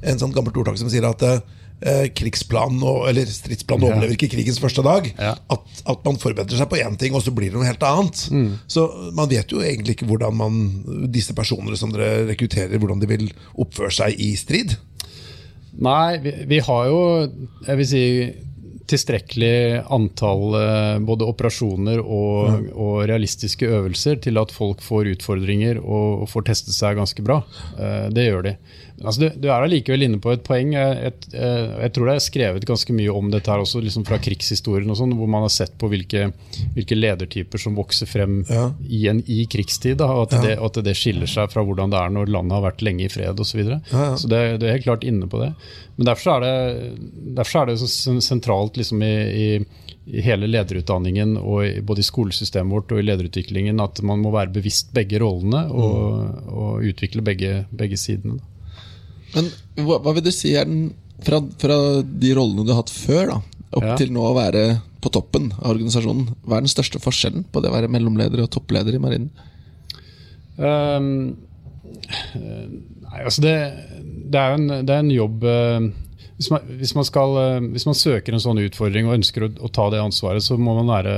[0.02, 3.92] en sånn gammelt ordtak som sier at eh, krigsplanen eller stridsplanen ja.
[3.94, 5.10] overlever ikke krigens første dag.
[5.18, 5.36] Ja.
[5.54, 8.26] At, at, man forbereder seg på én ting, og så blir det noe helt annet.
[8.34, 8.50] Mm.
[8.70, 10.60] Så man vet jo egentlig ikke hvordan man,
[11.14, 14.78] disse personene som dere rekrutterer, hvordan de vil oppføre seg i strid.
[15.78, 17.02] Nei, vi, vi har jo
[17.68, 18.06] jeg vil si
[18.88, 26.24] tilstrekkelig antall eh, både operasjoner og, og, realistiske øvelser til at folk får utfordringer og,
[26.24, 27.42] og får testet seg ganske bra.
[27.76, 28.56] Eh, det gjør de.
[29.04, 30.72] Altså, du, du, er allikevel inne på et poeng.
[30.74, 34.18] Jeg, jeg, jeg, tror det er skrevet ganske mye om dette her også, liksom fra
[34.22, 36.32] krigshistorien, og sånn, hvor man har sett på hvilke,
[36.74, 38.72] hvilke ledertyper som vokser frem ja.
[38.88, 40.00] i, en, i krigstid.
[40.02, 40.44] Da, og at, ja.
[40.48, 43.12] det, at, det, skiller seg fra hvordan det er når landet har vært lenge i
[43.14, 43.52] fred osv.
[43.52, 43.82] Så, videre.
[43.90, 45.54] ja, så det, det, er helt klart inne på det.
[45.98, 49.50] Men derfor er det, derfor er det så sentralt liksom i, i
[50.08, 54.54] i hele lederutdanningen, og både i skolesystemet vårt og i lederutviklingen, at man må være
[54.56, 56.54] bevisst begge rollene og, mm.
[56.62, 58.40] og utvikle begge, begge sidene.
[59.38, 60.90] Men hva, hva, vil du si er den,
[61.26, 63.98] fra, fra, de rollene du har hatt før, da, opp ja.
[64.00, 64.66] til nå å være
[65.04, 68.52] på toppen av organisasjonen, hva er den største forskjellen på det å være mellomleder og
[68.54, 69.30] toppleder i Marinen?
[70.58, 71.36] Um,
[72.34, 73.56] nei, altså det,
[74.02, 75.86] det, er en, det, er en, jobb uh,
[76.38, 79.50] hvis man, hvis, man skal, eh, hvis man, søker en sånn utfordring og ønsker å,
[79.66, 81.16] å, ta det ansvaret, så må man være,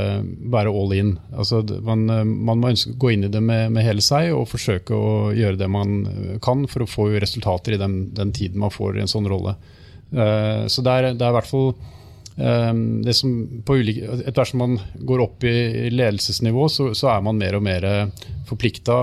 [0.53, 1.11] være all in.
[1.33, 4.47] Altså, man, eh, man, må ønske, gå inn i det med, med, hele seg og
[4.47, 8.63] forsøke å gjøre det man eh, kan for å få resultater i den, den tiden
[8.63, 9.57] man får i en sånn rolle.
[10.09, 13.29] Uh, så det er, det er i hvert fall um, det som
[13.69, 17.61] ulike, Etter hvert som man går opp i ledelsesnivå, så, så er man mer og
[17.67, 17.85] mer
[18.49, 18.95] forplikta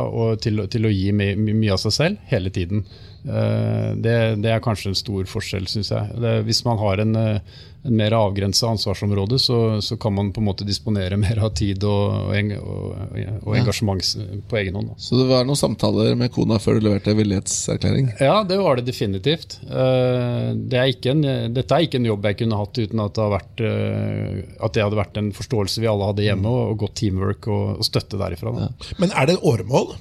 [0.42, 2.82] til, til, å gi mye, mye av seg selv hele tiden.
[3.26, 6.18] Eh, det, det, er kanskje en stor forskjell, syns jeg.
[6.22, 10.42] Det, hvis man har en, eh, en mer avgrensa ansvarsområde, så, så, kan man på
[10.42, 14.12] en måte disponere mer av tid og, og, og, og engasjement
[14.46, 14.94] på egen hånd.
[15.02, 18.12] Så det var noen samtaler med kona før du leverte villighetserklæring?
[18.22, 19.58] Ja, det var det definitivt.
[19.66, 23.30] Eh, det er en, dette er ikke en jobb jeg kunne hatt uten at det,
[23.36, 27.82] vært, at det hadde vært en forståelse vi alle hadde hjemme, og godt teamwork og,
[27.86, 28.50] støtte derifra.
[28.56, 28.68] Ja.
[29.02, 29.96] Men er det et åremål?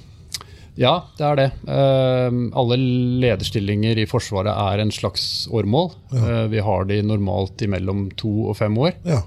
[0.76, 1.46] Ja, det er det.
[1.64, 2.76] Uh, alle
[3.22, 5.90] lederstillinger i Forsvaret er en slags årmål.
[6.12, 6.24] Ja.
[6.24, 8.92] Uh, vi har de normalt imellom to og fem år.
[9.08, 9.22] Ja.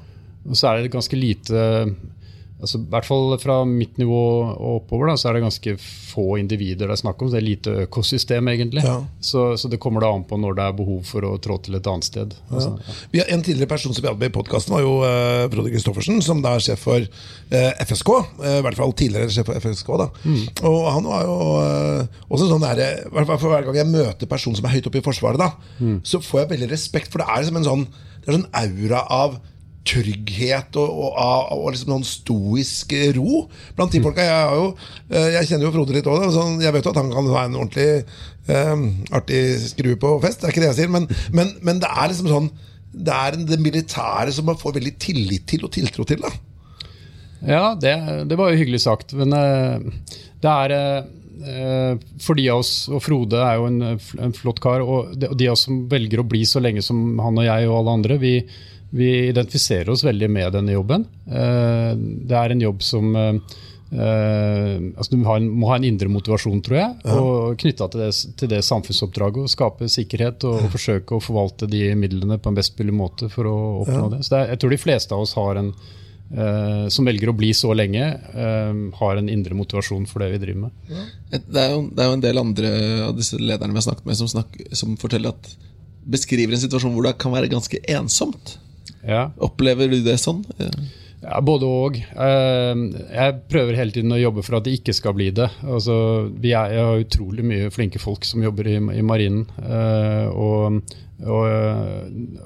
[0.45, 1.63] Og så er det ganske lite
[2.59, 4.19] altså, I hvert fall fra mitt nivå
[4.49, 7.29] og oppover da, så er det ganske få individer det er snakk om.
[7.29, 8.83] Så det er lite økosystem, egentlig.
[8.85, 8.97] Ja.
[9.23, 11.77] Så, så, det kommer da an på når det er behov for å trå til
[11.79, 12.35] et annet sted.
[12.49, 12.97] Altså, ja.
[13.13, 15.73] Vi har En tidligere person som vi hadde med i podkasten, var jo uh, Frode
[15.73, 18.11] Christoffersen, som da er sjef for uh, FSK.
[18.41, 19.93] Uh, I hvert fall tidligere sjef for FSK.
[20.03, 20.09] da.
[20.25, 20.41] Mm.
[20.71, 24.67] Og han var jo uh, også sånn der, for Hver gang jeg møter personer som
[24.67, 26.01] er høyt oppe i Forsvaret, da, mm.
[26.07, 27.87] så får jeg veldig respekt, for det er liksom en sånn,
[28.19, 29.39] det er sånn aura av
[29.87, 33.43] trygghet og, og, og, og liksom noen stoisk ro
[33.77, 34.25] blant de folka.
[34.25, 34.65] Jeg, jo,
[35.13, 37.45] eh, jeg kjenner jo Frode litt òg, Sånn, jeg vet jo at han kan ha
[37.47, 37.87] en ordentlig
[38.49, 40.41] um, artig skrue på fest.
[40.41, 42.49] Det er ikke det jeg sier, men, men, men det er liksom sånn
[42.89, 46.25] Det er det militære som man får veldig tillit til og tiltro til.
[46.25, 46.33] da
[47.39, 47.95] Ja, det,
[48.29, 49.15] det var jo hyggelig sagt.
[49.17, 49.79] Men uh,
[50.43, 50.75] det er
[52.19, 55.45] for de av oss, og Frode er jo en, en flott kar, og de, de,
[55.47, 58.17] av oss som velger å bli så lenge som han og jeg og alle andre,
[58.19, 58.33] vi,
[58.89, 61.05] vi identifiserer oss veldig med denne jobben.
[61.29, 61.91] Eh,
[62.29, 63.17] det er en jobb som
[63.89, 67.15] Uh, altså Du må ha, en, må ha, en, indre motivasjon, tror jeg, ja.
[67.17, 68.03] og knytta til,
[68.37, 69.47] til, det samfunnsoppdraget.
[69.47, 73.31] Å skape sikkerhet og, og, forsøke å forvalte de midlene på en best mulig måte
[73.33, 74.11] for å oppnå ja.
[74.13, 74.19] det.
[74.27, 75.73] Så det er, Jeg tror de fleste av oss en,
[76.37, 80.43] uh, som velger å bli så lenge, uh, har en indre motivasjon for det vi
[80.45, 80.85] driver med.
[80.93, 81.09] Ja.
[81.33, 82.73] Det, er jo, det, er jo, en del andre
[83.09, 85.53] av disse lederne vi har snakket med, som, snakker, som forteller at
[86.09, 88.59] beskriver en situasjon hvor det kan være ganske ensomt.
[89.07, 89.29] Ja.
[89.37, 90.43] Opplever du det sånn?
[91.19, 91.97] Ja, Både og.
[91.99, 92.81] Eh,
[93.11, 95.49] Jeg prøver hele tiden å jobbe for at det ikke skal bli det.
[95.67, 95.95] Altså,
[96.31, 99.45] vi er, jeg har utrolig mye flinke folk som jobber i, i marinen.
[99.59, 100.79] eh, Og,
[101.19, 101.43] og,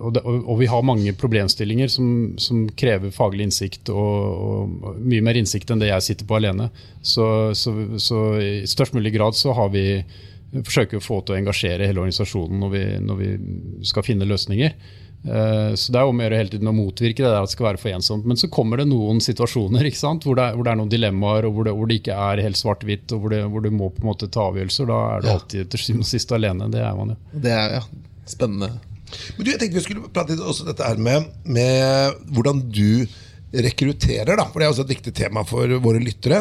[0.02, 2.08] og, og, vi har mange problemstillinger som,
[2.42, 6.72] som krever faglig innsikt, og mye mer innsikt enn det jeg sitter på alene.
[7.06, 9.86] Så, så, så i størst mulig grad så har vi
[10.54, 13.30] forsøker å få til å engasjere hele organisasjonen når vi, når vi
[13.90, 14.74] skal finne løsninger.
[15.26, 17.56] Eh, Så det er om å gjøre hele tiden å motvirke det der at det
[17.56, 18.26] skal være for ensomt.
[18.28, 20.24] Men så kommer det noen situasjoner ikke sant?
[20.28, 22.44] Hvor, det er, hvor det er noen dilemmaer, og hvor det, hvor det ikke er
[22.44, 24.90] helt svart-hvitt, og hvor, det, hvor du må på en måte ta avgjørelser.
[24.92, 25.38] Da er du Ja.
[25.40, 26.72] alltid til syvende og sist alene.
[26.74, 27.20] Det er man jo.
[27.48, 27.84] Det er ja,
[28.28, 28.72] spennende.
[29.38, 33.06] Men du, jeg tenkte vi skulle prate litt også dette her med, med hvordan du
[33.54, 34.48] rekrutterer, da.
[34.50, 36.40] For det er også et viktig tema for våre lyttere.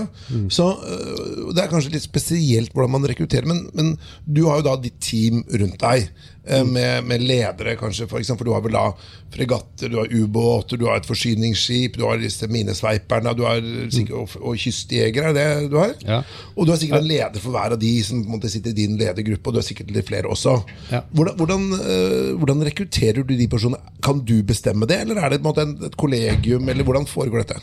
[0.49, 3.91] Så øh, Det er kanskje litt spesielt hvordan man rekrutterer, men, men
[4.25, 6.09] du har jo da ditt team rundt deg.
[6.49, 8.47] Øh, Med, med ledere, kanskje, for eksempel.
[8.47, 8.91] Du har vel da
[9.33, 14.17] fregatter, du har ubåter, du har et forsyningsskip, du har disse minesveiperne, du har sikkert,
[14.19, 15.95] og, og kystjegere, er det du har?
[16.05, 16.21] Ja.
[16.57, 18.99] Og du har sikkert en leder for hver av de som måte sitter i din
[19.01, 20.59] ledergruppe, og du har sikkert litt flere også.
[20.93, 21.05] Ja.
[21.13, 23.81] Hvordan, hvordan, øh, hvordan rekrutterer du de personene?
[24.03, 27.45] Kan du bestemme det, eller er det på en måte et kollegium, eller hvordan foregår
[27.47, 27.63] dette?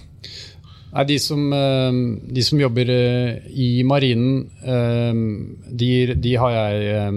[0.90, 1.98] Nei, de, som, eh,
[2.34, 5.20] de som jobber eh, i marinen, eh,
[5.70, 7.12] de, de har jeg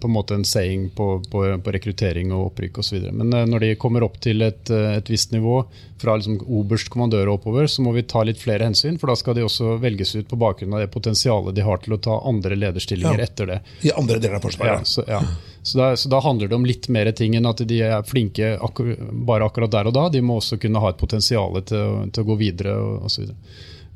[0.00, 3.08] på en måte en saying på, på, på rekruttering og opprykk osv.
[3.10, 5.64] Men når de kommer opp til et, et visst nivå,
[5.98, 8.98] fra liksom oberst kommandør og oppover, så må vi ta litt flere hensyn.
[9.00, 11.96] For da skal de også velges ut på bakgrunn av det potensialet de har til
[11.96, 13.24] å ta andre lederstillinger Ja.
[13.30, 13.60] etter det.
[13.88, 14.86] I andre deler av Ja, Forsvaret?
[14.92, 15.22] så, ja.
[15.66, 18.52] Så, da, så da handler det om litt mer ting enn at de er flinke
[18.62, 18.92] akkur
[19.26, 20.04] bare akkurat der og da.
[20.14, 22.76] De må også kunne ha et potensial til, til å gå videre
[23.08, 23.32] osv.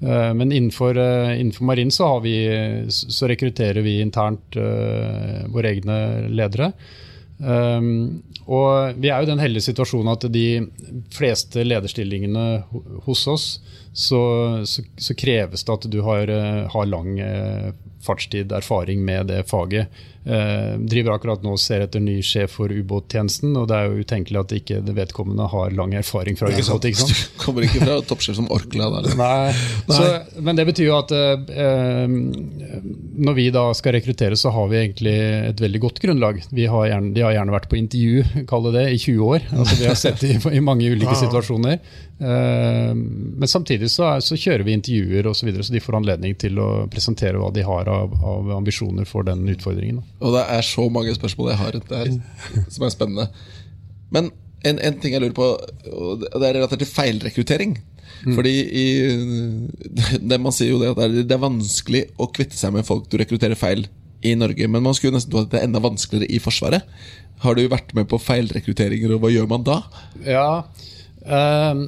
[0.01, 2.35] Men innenfor, eh, innenfor marin så, vi,
[2.89, 5.99] så rekrutterer vi internt uh, våre egne
[6.33, 6.73] ledere.
[7.39, 10.47] Um, og vi er jo i den heldige situasjonen at de
[11.15, 12.47] fleste lederstillingene
[13.07, 13.47] hos oss,
[13.93, 14.21] så,
[14.67, 17.71] så, så kreves det at du har, eh, har lang eh,
[18.05, 19.91] fartstid, erfaring med det faget.
[20.21, 24.03] Eh, driver akkurat nå og ser etter ny sjef for ubåttjenesten, og det er jo
[24.05, 26.85] utenkelig at ikke det vedkommende har lang erfaring fra ubåt.
[26.91, 27.23] ikke sant?
[27.41, 28.91] Kommer ikke fra toppsjef som Orkla.
[28.99, 29.17] Der.
[29.17, 29.55] Nei.
[29.89, 32.13] Nei, så, men det betyr jo at eh, eh,
[33.25, 35.17] når vi da skal rekruttere, så har vi egentlig
[35.55, 36.45] et veldig godt grunnlag.
[36.53, 39.51] Vi har gjerne, de har gjerne vært på intervju, kall det det, i 20 år.
[39.57, 41.81] Altså, vi har sett det i, i mange ulike situasjoner.
[42.21, 46.03] Eh, men samtidig så, er, så kjører vi intervjuer og så, videre, så de får
[46.03, 50.05] anledning til å presentere hva de har av, av ambisjoner for den utfordringen.
[50.05, 50.10] Da.
[50.21, 53.29] Og det er så mange spørsmål jeg har rundt det her, som er spennende.
[54.13, 54.31] Men
[54.67, 55.47] en, en ting jeg lurer på,
[55.93, 57.79] og det er relatert til feilrekruttering.
[58.21, 58.87] Fordi i,
[60.29, 63.17] det Man sier jo det at det er, vanskelig å kvitte seg med folk du
[63.21, 63.87] rekrutterer feil
[64.21, 64.69] i Norge.
[64.69, 66.85] Men man skulle nesten tro at det er enda vanskeligere i Forsvaret.
[67.41, 69.79] Har du vært med på feilrekrutteringer, og hva gjør man da?
[70.27, 70.49] Ja,
[71.25, 71.87] øh,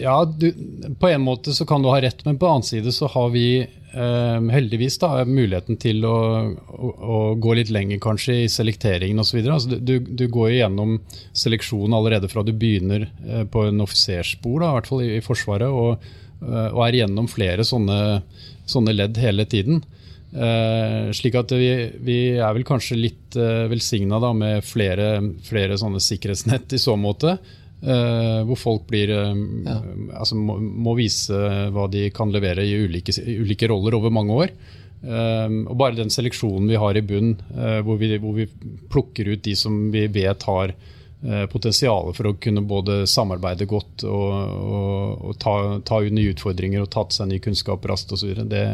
[0.00, 0.48] ja du,
[0.96, 3.44] på en måte så kan du ha rett, men på annen side så har vi
[3.90, 6.16] heldigvis da muligheten til å,
[6.54, 9.40] å, å gå litt lenger kanskje i selekteringen osv.
[9.42, 10.98] Altså, du, du, går gjennom
[11.36, 15.70] seleksjonen allerede fra du begynner eh, på en offiserspor, i hvert fall i, i Forsvaret,
[15.70, 16.04] og,
[16.44, 18.20] eh, og er gjennom flere sånne,
[18.70, 19.82] sånne ledd hele tiden.
[20.30, 21.70] Eh, slik at vi,
[22.06, 27.34] vi er vel kanskje litt uh, velsigna med flere, flere sånne sikkerhetsnett i så måte.
[27.82, 29.78] Eh, hvor folk blir, eh,
[30.16, 31.36] altså må, må vise
[31.74, 34.54] hva de kan levere i ulike, ulike roller over mange år.
[35.00, 37.30] Uh, og bare den seleksjonen vi har i bunn,
[37.86, 38.44] hvor, vi, hvor vi
[38.92, 40.74] plukker ut de som vi vet har
[41.24, 44.32] eh, potensialet for å kunne både samarbeide godt og,
[44.70, 45.54] og, og ta,
[45.86, 48.32] ta nye utfordringer og ta til seg ny kunnskap raskt osv.
[48.50, 48.64] Det,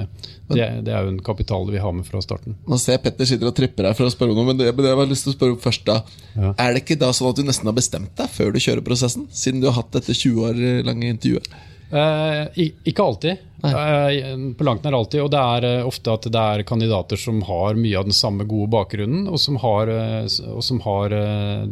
[0.53, 2.59] det, det er jo en kapital vi har med fra starten.
[2.67, 4.91] Nå ser jeg Petter sitter og tripper her for å spørre noe, men det, men
[4.91, 6.01] jeg har lyst til å spørre først da
[6.37, 6.51] Ja.
[6.61, 9.25] Er det ikke da sånn at du nesten har bestemt deg før du kjører prosessen?
[9.33, 11.49] Siden du har hatt dette 20 år lange intervjuet?
[11.91, 13.43] Eh, ikke alltid.
[13.67, 15.23] Eh, på langt nær alltid.
[15.25, 18.47] Og det er eh, ofte at det er kandidater som har mye av den samme
[18.49, 21.15] gode bakgrunnen, og som har, eh, og som har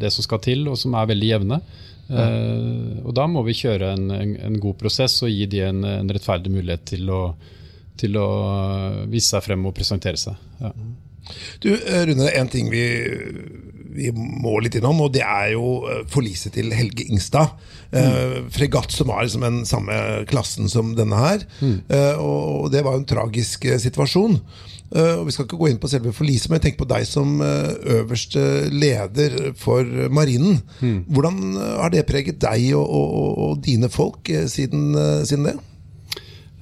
[0.00, 1.60] det som skal til, og som er veldig jevne.
[2.10, 5.80] Eh, og da må vi kjøre en, en, en god prosess og gi de en,
[5.88, 7.22] en rettferdig mulighet til å,
[8.00, 8.28] til å
[9.08, 10.36] vise seg frem og presentere seg.
[10.60, 10.74] Ja.
[11.64, 12.84] Du, Rune, en ting vi,
[13.94, 17.54] vi må litt innom, og det er jo eh, forliset til Helge Ingstad.
[17.94, 19.96] Eh, fregatt som var liksom den samme
[20.30, 21.44] klassen som denne her.
[21.62, 24.40] Eh, og det var en tragisk situasjon.
[24.94, 27.38] Eh, og Vi skal ikke gå inn på selve forliset, men tenk på deg som
[27.42, 30.60] øverste leder for marinen.
[30.80, 34.92] Hvordan eh, har det preget deg og, og, og, dine folk siden,
[35.26, 35.56] siden det?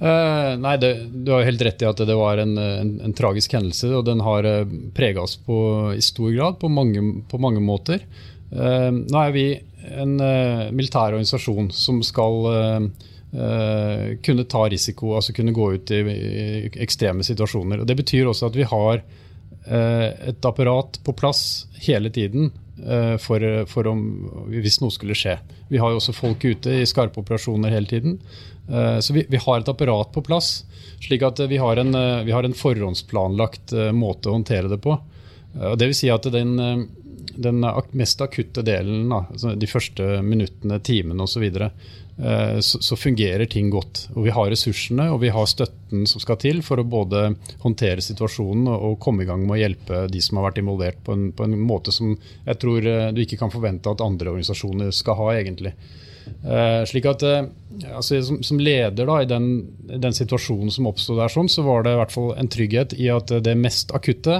[0.03, 3.53] Eh, nei, det, Du har helt rett i at det var en, en, en tragisk
[3.55, 5.55] hendelse, og den har uh, prega oss på,
[5.95, 8.03] i stor grad på mange, på mange måter.
[8.51, 9.45] Uh, nå er vi
[9.95, 12.91] en uh, militær organisasjon som skal
[13.33, 17.79] kunne ta risiko, altså kunne gå ut i, i, ekstreme situasjoner.
[17.81, 19.01] Og Det betyr også at vi har
[19.65, 21.41] et apparat på plass
[21.81, 22.51] hele tiden
[23.21, 23.99] for, for om,
[24.49, 25.35] hvis noe skulle skje.
[25.69, 28.15] Vi har jo også folk ute i skarpe operasjoner hele tiden.
[29.03, 30.63] Så vi, vi har et apparat på plass,
[31.03, 31.93] slik at vi har en,
[32.25, 34.97] vi har en forhåndsplanlagt måte å håndtere det på.
[35.53, 36.57] Det vil si at den
[37.35, 41.45] den mest akutte delen, altså de første minuttene, timene osv.,
[42.17, 44.07] eh, så, fungerer ting godt.
[44.13, 47.25] Og Vi har ressursene og vi har støtten som skal til for å både
[47.63, 51.15] håndtere situasjonen og komme i gang med å hjelpe de som har vært involvert, på
[51.15, 54.93] en, på en måte som jeg tror eh, du ikke kan forvente at andre organisasjoner
[54.95, 55.75] skal ha, egentlig.
[56.23, 59.47] Uh, slik at altså, som, som, leder da, i den,
[59.91, 63.09] den situasjonen som oppstod der, sånn, så var det i hvert fall en trygghet i
[63.11, 64.37] at det mest akutte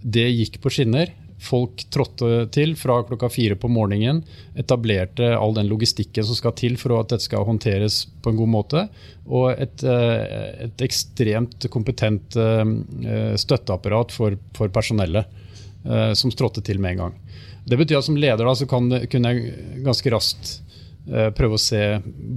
[0.00, 1.12] det gikk på skinner.
[1.40, 4.20] Folk trådte til fra klokka fire på morgenen,
[4.60, 8.50] etablerte all den logistikken som skal til for at dette skal håndteres på en god
[8.52, 8.82] måte,
[9.24, 12.64] og et, eh, et ekstremt kompetent eh,
[13.40, 15.24] støtteapparat for, for personellet
[15.86, 17.16] eh, som trådte til med en gang.
[17.64, 20.58] Det betyr at som leder da, så kan, kunne jeg ganske raskt
[21.10, 21.80] prøve å se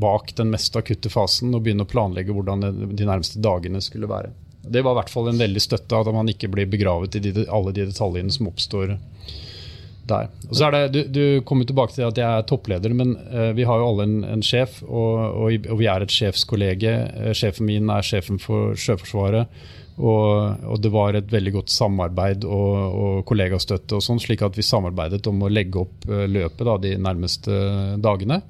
[0.02, 2.64] bak den mest akutte fasen og begynne å planlegge hvordan
[2.96, 4.32] de nærmeste dagene skulle være.
[4.64, 7.34] Det var i hvert fall en veldig støtte at man ikke blir begravet i de,
[7.52, 8.96] alle de detaljene som oppstår
[10.08, 10.32] der.
[10.50, 13.52] Og så er det, Du, du kommer tilbake til at jeg er toppleder, men uh,
[13.56, 14.82] vi har jo alle en, en sjef.
[14.84, 16.96] Og, og, og, vi er et sjefskollege.
[17.20, 19.64] Uh, sjefen min er sjefen for Sjøforsvaret.
[19.94, 24.66] Og, og, det var et veldig godt samarbeid og, kollegastøtte, og sånn, slik at vi
[24.66, 27.64] samarbeidet om å legge opp uh, løpet da, de nærmeste
[28.04, 28.42] dagene.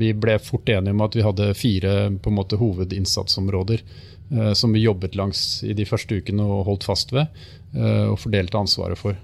[0.00, 1.90] vi ble fort enige om at vi hadde fire
[2.24, 3.82] på en måte, hovedinnsatsområder.
[4.30, 7.26] Eh, som vi jobbet langs i de første ukene og holdt fast ved
[7.74, 9.16] eh, og fordelte ansvaret for.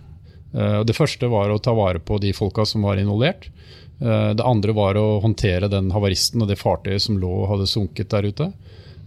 [0.51, 3.51] Eh, det første var å ta vare på de folka som var involvert.
[3.97, 8.11] Det andre var å håndtere den havaristen og det fartøyet som lå og hadde sunket
[8.13, 8.51] der ute.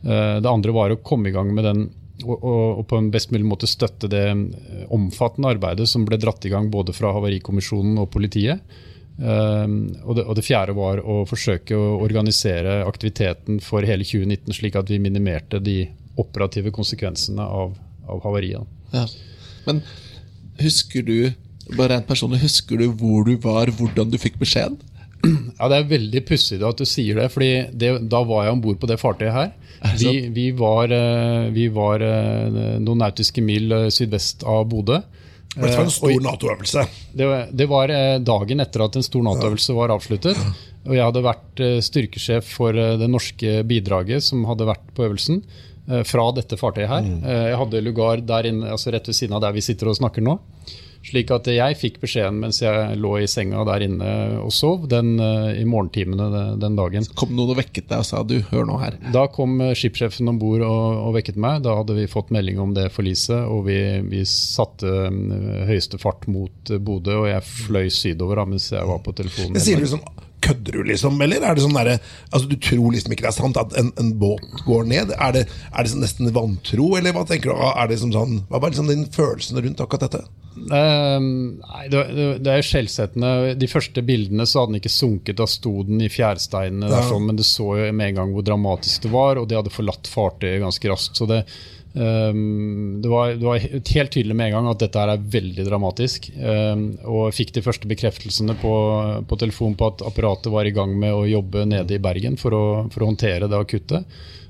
[0.01, 1.83] Det andre var å komme i gang med den
[2.23, 4.23] og, og, på en best mulig måte støtte det
[4.89, 8.65] omfattende arbeidet som ble dratt i gang både fra Havarikommisjonen og politiet.
[9.19, 14.77] Og, det, og det fjerde var å forsøke å organisere aktiviteten for hele 2019 slik
[14.79, 15.81] at vi minimerte de
[16.19, 17.73] operative konsekvensene av,
[18.07, 18.63] av havariet.
[18.95, 19.03] Ja.
[19.67, 19.81] Men
[20.63, 21.31] husker du
[21.77, 24.79] bare rent personlig, husker du hvor du var, hvordan du fikk beskjeden?
[25.59, 28.61] Ja, Det er veldig pussig at du sier det, fordi det, da var jeg om
[28.63, 29.49] bord på det fartøyet her.
[29.99, 35.01] Vi, vi, var, eh, vi var eh, noen nautiske mil eh, sydvest av Bodø.
[35.59, 36.83] Det var en stor Nato-øvelse.
[37.13, 37.91] Det, det, var
[38.23, 40.39] dagen etter at en stor Nato-øvelse var avsluttet.
[40.87, 45.41] Og jeg hadde vært styrkesjef for det norske bidraget som hadde vært på øvelsen.
[45.89, 47.05] Eh, fra dette fartøyet her.
[47.05, 47.23] Mm.
[47.23, 49.97] Eh, jeg hadde lugar der inne, altså rett ved siden av der vi sitter og
[49.97, 50.37] snakker nå.
[51.05, 54.11] Slik at jeg fikk beskjeden mens jeg lå i senga der inne
[54.43, 57.07] og sov den, eh, i morgentimene den dagen.
[57.07, 58.99] Så Kom noen og vekket deg og sa du, hør nå her?
[59.15, 61.63] Da kom skipssjefen om bord og, og, vekket meg.
[61.65, 63.79] Da hadde vi fått melding om det forliset, og vi,
[64.11, 65.09] vi satte
[65.69, 67.21] høyeste fart mot Bodø.
[67.23, 69.55] Og jeg fløy sydover da, mens jeg var på telefonen.
[69.57, 70.05] Det sier du sånn
[70.45, 71.19] Kødder du, liksom?
[71.21, 71.97] Eller er det sånn der,
[72.31, 75.15] altså, Du tror liksom ikke det er sant at en, en båt går ned?
[75.17, 77.63] Er det, er det sånn nesten vantro, eller hva tenker du?
[77.69, 80.23] Er det som sånn, hva var liksom din følelsen rundt akkurat dette?
[80.59, 82.03] Um, nei, det,
[82.43, 83.55] det er skjellsettende.
[83.59, 85.37] De første bildene så hadde den ikke sunket.
[85.39, 87.03] Da sto den i fjærsteinene, ja.
[87.07, 89.73] sånn, men du så jo med en gang hvor dramatisk det var, og de hadde
[89.73, 91.19] forlatt fartøyet ganske raskt.
[91.19, 91.43] så det
[91.93, 96.29] Um, det, var, det, var, helt tydelig med en gang at dette er veldig dramatisk.
[96.37, 98.73] Um, og fikk de første bekreftelsene på,
[99.29, 102.55] på telefon på at apparatet var i gang med å jobbe nede i Bergen for
[102.55, 104.03] å, for å håndtere det akutte.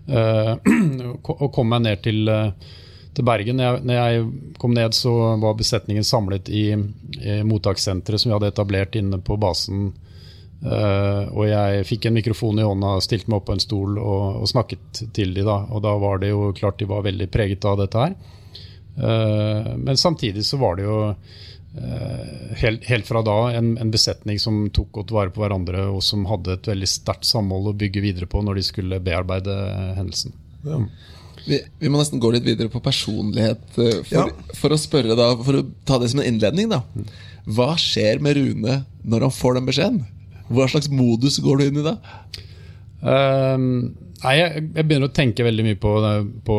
[0.10, 0.56] Uh,
[1.40, 2.28] og kom meg ned til,
[3.16, 3.62] til Bergen.
[3.62, 4.28] Når jeg, når jeg,
[4.60, 9.40] kom ned, så var besetningen samlet i, i mottakssenteret som vi hadde etablert inne på
[9.40, 9.94] basen
[10.60, 14.42] Uh, og jeg fikk en mikrofon i hånda, stilte meg opp på en stol og,
[14.42, 15.62] og snakket til de da.
[15.72, 18.18] Og da var det jo klart de var veldig preget av dette her.
[19.00, 24.42] Uh, men samtidig så var det jo uh, helt, helt, fra da en, en, besetning
[24.42, 28.04] som tok godt vare på hverandre, og som hadde et veldig sterkt samhold å bygge
[28.04, 29.56] videre på når de skulle bearbeide
[29.96, 30.36] hendelsen.
[30.68, 30.84] Ja.
[31.46, 33.64] Vi, vi, må nesten gå litt videre på personlighet.
[33.72, 34.28] For, ja.
[34.52, 36.84] for, å spørre da, for å ta det som en innledning, da.
[37.48, 40.02] Hva skjer med Rune når han får den beskjeden?
[40.50, 41.98] Hva slags modus går du inn i da?
[43.00, 43.68] Um,
[44.24, 45.94] nei, jeg, jeg, begynner å tenke veldig mye på,
[46.48, 46.58] på,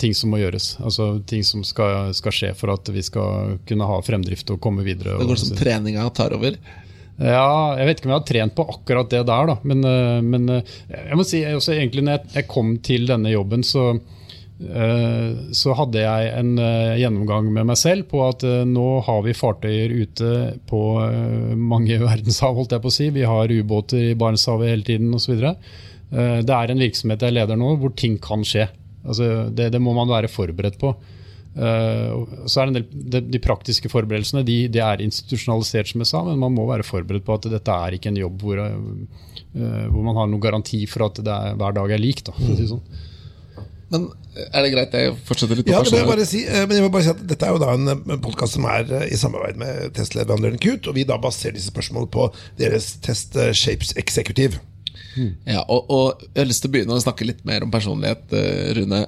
[0.00, 0.74] ting som må gjøres.
[0.82, 4.84] Altså Ting som skal, skal, skje for at vi skal kunne ha fremdrift og komme
[4.86, 5.16] videre.
[5.20, 6.58] Det går som treninga tar over?
[7.18, 9.56] Ja, Jeg vet ikke om jeg har trent på akkurat det der, da.
[9.66, 13.32] Men, eh, men eh, jeg må si også egentlig når jeg, jeg kom til denne
[13.32, 13.90] jobben, så
[14.58, 16.56] så hadde jeg en
[16.98, 20.30] gjennomgang med meg selv på at nå har vi fartøyer ute
[20.66, 20.80] på
[21.54, 23.06] mange verdenshav, holdt jeg på å si.
[23.14, 25.44] Vi har ubåter i Barentshavet hele tiden osv.
[26.10, 28.66] Det er en virksomhet jeg leder nå hvor ting kan skje.
[29.04, 30.90] Altså, det, det må man være forberedt på.
[31.58, 36.38] Så er del, de, de praktiske forberedelsene de, de, er institusjonalisert, som jeg sa, men
[36.38, 38.62] man må være forberedt på at dette er ikke en jobb hvor,
[39.54, 42.22] hvor man har noen garanti for at er, hver dag er lik.
[42.28, 42.84] Da, si sånn.
[43.92, 45.70] Men er det greit jeg fortsetter litt?
[45.72, 47.60] Ja, det må jeg si, eh, men jeg må bare si at Dette er jo
[47.62, 51.72] da en podkast som er i samarbeid med testleverandøren KUT, og vi da baserer disse
[51.72, 52.28] spørsmålene på
[52.60, 54.60] deres Test Shapes Executive.
[55.48, 58.34] Ja, og, og, Jeg har lyst til å begynne å snakke litt mer om personlighet,
[58.76, 59.00] Rune.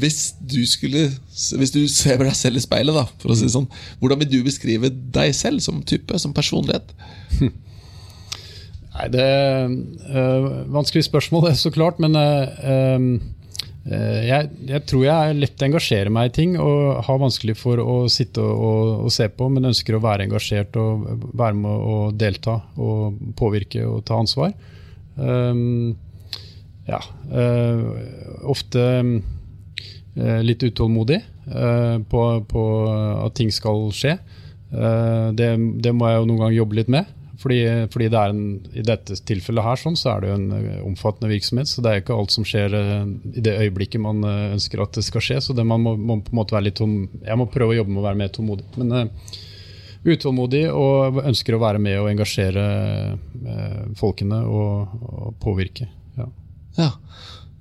[0.00, 3.52] Hvis du skulle Hvis du ser deg selv i speilet, da, for å si det
[3.52, 3.68] sånn,
[4.00, 6.94] hvordan vil du beskrive deg selv som type, som personlighet?
[8.98, 12.00] Nei, Det er øh, vanskelig spørsmål, det, så klart.
[12.02, 12.16] Men
[13.88, 18.42] jeg, jeg, tror jeg lett engasjerer meg i ting og har vanskelig for å sitte
[18.42, 22.58] og, og, og, se på, men ønsker å være engasjert og være med og delta
[22.76, 24.52] og påvirke og ta ansvar.
[25.16, 25.96] Um,
[26.88, 27.00] ja,
[27.32, 27.80] uh,
[28.48, 31.20] ofte uh, litt utålmodig
[31.52, 32.64] uh, på, på,
[33.26, 34.18] at ting skal skje.
[34.68, 35.46] Det,
[35.80, 37.06] det, må jeg jo noen gang jobbe litt med.
[37.38, 37.58] Fordi,
[37.92, 40.48] fordi det en, I dette tilfellet her sånn, så er det jo en
[40.88, 41.70] omfattende virksomhet.
[41.70, 45.22] Så det er ikke alt som skjer i det øyeblikket man ønsker at det skal
[45.22, 45.38] skje.
[45.44, 47.78] Så det man må, må på en måte være litt tom, jeg må prøve å
[47.78, 48.66] jobbe med å være mer tålmodig.
[48.80, 49.12] Men
[50.06, 52.64] utålmodig og ønsker å være med og engasjere
[53.14, 55.88] uh, folkene og, og påvirke.
[56.18, 56.28] Ja.
[56.78, 56.92] ja.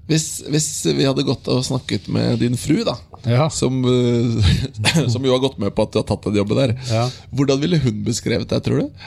[0.07, 2.93] Hvis, hvis, vi hadde gått og snakket med din fru, da,
[3.27, 3.49] ja.
[3.51, 4.53] som, eh,
[5.13, 7.01] som, jo har gått med på at du har tatt den jobben der, ja.
[7.35, 9.03] hvordan ville hun beskrevet deg, tror du?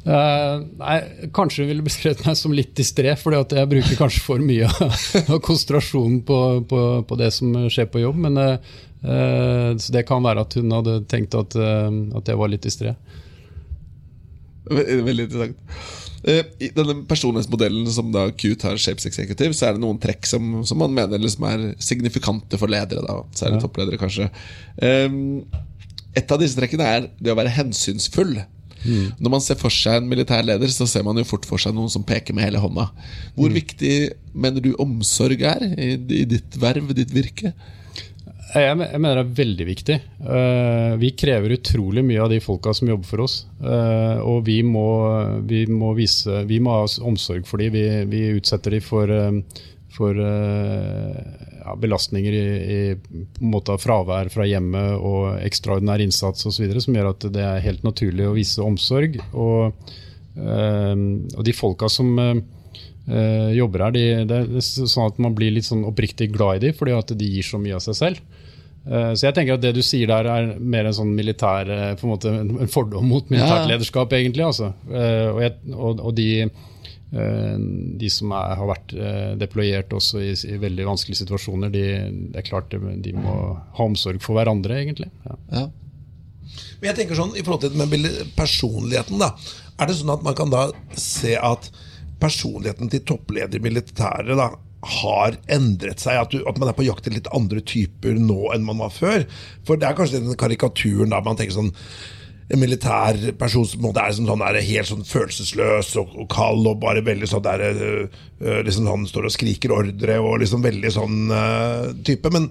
[0.00, 0.94] Uh, nei,
[1.36, 6.22] Kanskje ville beskrevet meg som litt distré, for jeg bruker kanskje for mye av konsentrasjonen
[6.24, 6.38] på,
[6.70, 8.22] på, på, det som skjer på jobb.
[8.24, 11.88] Men uh, Eh, så det kan være at hun hadde tenkt at, uh,
[12.18, 12.94] at jeg var litt distré.
[14.70, 15.56] Veldig interessant.
[16.20, 20.28] Eh, I denne personlighetsmodellen som da Qt har Shapes Executive, så er det noen trekk
[20.28, 23.06] som, som man mener liksom er signifikante for ledere.
[23.06, 23.64] Da, særlig ja.
[23.64, 24.28] toppledere, kanskje.
[26.20, 28.36] Et av disse trekkene er det å være hensynsfull.
[28.84, 29.10] Mm.
[29.20, 31.76] Når man ser for seg en militær leder, så ser man jo fort for seg
[31.76, 32.88] noen som peker med hele hånda.
[33.36, 33.58] Hvor mm.
[33.58, 33.92] viktig
[34.32, 37.54] mener du omsorg er i, i ditt verv, ditt virke?
[38.50, 39.96] Jeg, mener det er veldig viktig.
[40.24, 43.36] Uh, vi krever utrolig mye av de folka som jobber for oss.
[43.62, 44.86] Uh, og vi må,
[45.46, 47.76] vi må, vise, vi må ha omsorg for dem.
[47.76, 49.62] Vi, vi utsetter dem for, uh,
[50.00, 52.44] for ja, belastninger i,
[52.74, 56.72] i måte av fravær fra hjemmet og ekstraordinær innsats osv.
[56.80, 59.20] som gjør at det er helt naturlig å vise omsorg.
[59.36, 59.92] Og,
[60.40, 62.16] og de folka som
[63.60, 66.78] jobber her, de, det er sånn at man blir litt sånn oppriktig glad i dem
[66.78, 68.40] fordi at de gir så mye av seg selv.
[68.88, 71.94] Eh, så jeg tenker at Det du sier der, er mer en sånn militær, eh,
[72.00, 74.46] på en måte en fordom mot militært lederskap, egentlig.
[74.46, 74.72] Altså.
[74.88, 76.28] Eh, og, jeg, og, og de,
[77.10, 78.92] de, som er, har vært
[79.40, 81.82] deployert også i, i, veldig vanskelige situasjoner, de,
[82.30, 85.08] det er klart de må ha omsorg for hverandre, egentlig.
[85.26, 85.38] Ja.
[85.56, 85.64] Ja.
[86.80, 89.32] Men jeg tenker sånn, i forhold til det med personligheten, da,
[89.80, 91.70] er det sånn at man kan da se at
[92.20, 94.52] personligheten til toppleder i militæret da,
[95.00, 96.16] har endret seg.
[96.16, 98.94] At, du, at, man er på jakt etter litt andre typer nå enn man var
[98.94, 99.26] før.
[99.68, 101.74] For det er kanskje den karikaturen da man tenker sånn
[102.50, 106.80] en militær person som er sånn, sånn der, helt sånn følelsesløs og, og, kald og
[106.82, 108.20] bare veldig sånn der uh,
[108.66, 112.32] liksom Han står og skriker ordre og liksom veldig sånn uh, type.
[112.34, 112.48] Men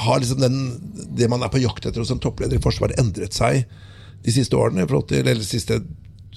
[0.00, 0.60] har liksom den,
[1.18, 3.64] det man er på jakt etter hos en toppleder i Forsvaret, endret seg
[4.24, 4.84] de siste årene?
[4.84, 5.80] i forhold til, Eller siste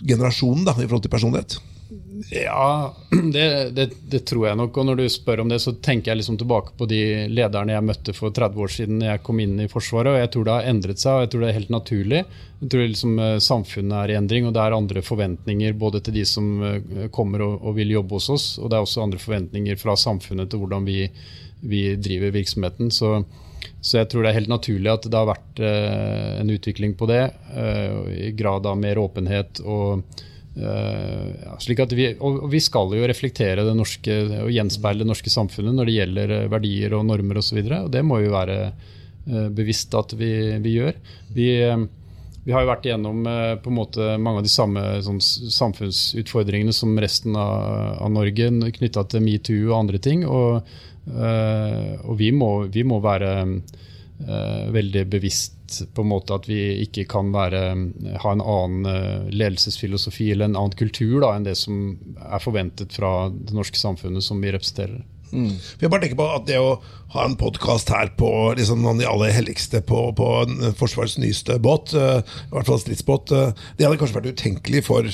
[0.02, 1.60] generasjonen da, i forhold til personlighet?
[2.30, 2.96] Ja,
[3.34, 4.78] det, det, det, tror jeg nok.
[4.78, 7.02] Og når du spør om det, så tenker jeg liksom tilbake på de
[7.32, 10.14] lederne jeg møtte for 30 år siden jeg kom inn i Forsvaret.
[10.14, 12.24] og Jeg tror det har endret seg, og jeg tror det er helt naturlig.
[12.64, 16.20] Jeg tror liksom eh, Samfunnet er i endring, og det er andre forventninger både til
[16.20, 19.22] de som eh, kommer og, og vil jobbe hos oss, og det er også andre
[19.22, 21.08] forventninger fra samfunnet til hvordan vi,
[21.64, 22.92] vi driver virksomheten.
[22.94, 23.16] Så,
[23.82, 27.10] så jeg tror det er helt naturlig at det har vært eh, en utvikling på
[27.12, 27.24] det,
[27.56, 27.98] eh,
[28.30, 29.64] i grad av mer åpenhet.
[29.64, 30.24] og
[30.56, 35.34] ja, slik at vi, og vi skal jo reflektere det norske og gjenspeile det norske
[35.34, 37.64] samfunnet når det gjelder eh, verdier og normer osv.
[37.90, 40.32] Det må jo være uh, bevisst at vi,
[40.62, 41.00] vi gjør.
[41.34, 41.48] Vi,
[42.44, 43.26] vi, har jo vært igjennom
[43.64, 49.08] på en måte mange av de samme sånn, samfunnsutfordringene som resten av, av Norge knytta
[49.10, 50.28] til metoo og andre ting.
[50.28, 50.76] Og,
[51.08, 53.32] og vi, må, vi, må, være
[54.24, 57.64] veldig bevisst på en måte at vi ikke kan være,
[58.24, 62.94] ha en annen eh, ledelsesfilosofi eller en annen kultur da, enn det som er forventet
[62.96, 65.02] fra det norske samfunnet som vi representerer.
[65.34, 66.76] Vi jeg bare tenker på at det å
[67.16, 70.28] ha en podkast her på liksom noen av de aller helligste på, på
[70.78, 75.10] Forsvarets nyeste båt, eh, i hvert fall stridsbåt, eh, det hadde kanskje vært utenkelig for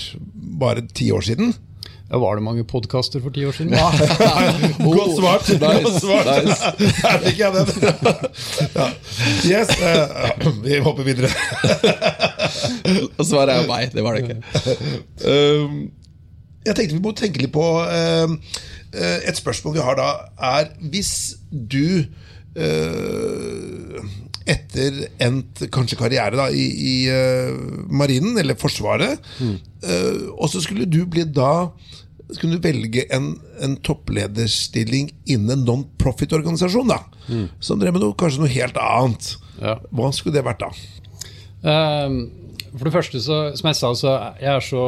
[0.60, 1.56] bare ti år siden.
[2.10, 3.76] Ja, var det mange podkaster for ti år siden?
[4.82, 5.50] Godt svart!
[5.50, 6.30] nice, Godt svart.
[6.46, 6.64] nice.
[7.06, 7.68] Her fikk jeg den.
[8.74, 8.88] Ja.
[9.46, 11.30] Yes, uh, vi hopper videre.
[13.20, 13.84] Og svaret er jo nei.
[13.94, 14.40] Det var det ikke.
[15.30, 15.78] Um,
[16.66, 18.34] Jeg tenkte vi må tenke litt på uh,
[18.98, 20.10] Et spørsmål vi har da,
[20.58, 21.14] er hvis
[21.52, 22.06] du
[22.58, 24.02] eh,
[24.50, 27.54] etter endt kanskje karriere da, i, i uh,
[27.94, 31.70] marinen, eller Forsvaret, eh, og så skulle du bli da
[32.36, 33.32] skulle du velge en,
[33.64, 37.00] en topplederstilling innen en non-profit-organisasjon, da,
[37.64, 39.32] som drev med noe, kanskje noe helt annet.
[39.60, 39.80] Ja.
[39.96, 40.70] Hva skulle det vært da?
[41.66, 42.20] Um,
[42.76, 44.84] For det første, så, som jeg sa, så jeg er så,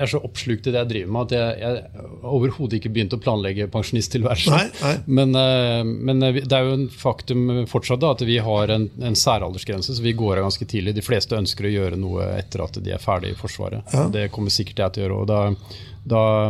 [0.00, 3.12] jeg er så oppslukt i det jeg driver med, at jeg, jeg overhodet ikke begynt
[3.12, 4.70] å planlegge pensjonisttilværelsen.
[5.18, 8.86] Men, eh, men eh, det er jo en faktum fortsatt da, at vi har en,
[9.04, 10.96] en særaldersgrense, så vi går av ganske tidlig.
[10.96, 13.92] De fleste ønsker å gjøre noe etter at de er ferdig i Forsvaret.
[14.14, 15.20] Det kommer sikkert jeg til å gjøre.
[15.20, 16.48] og da da,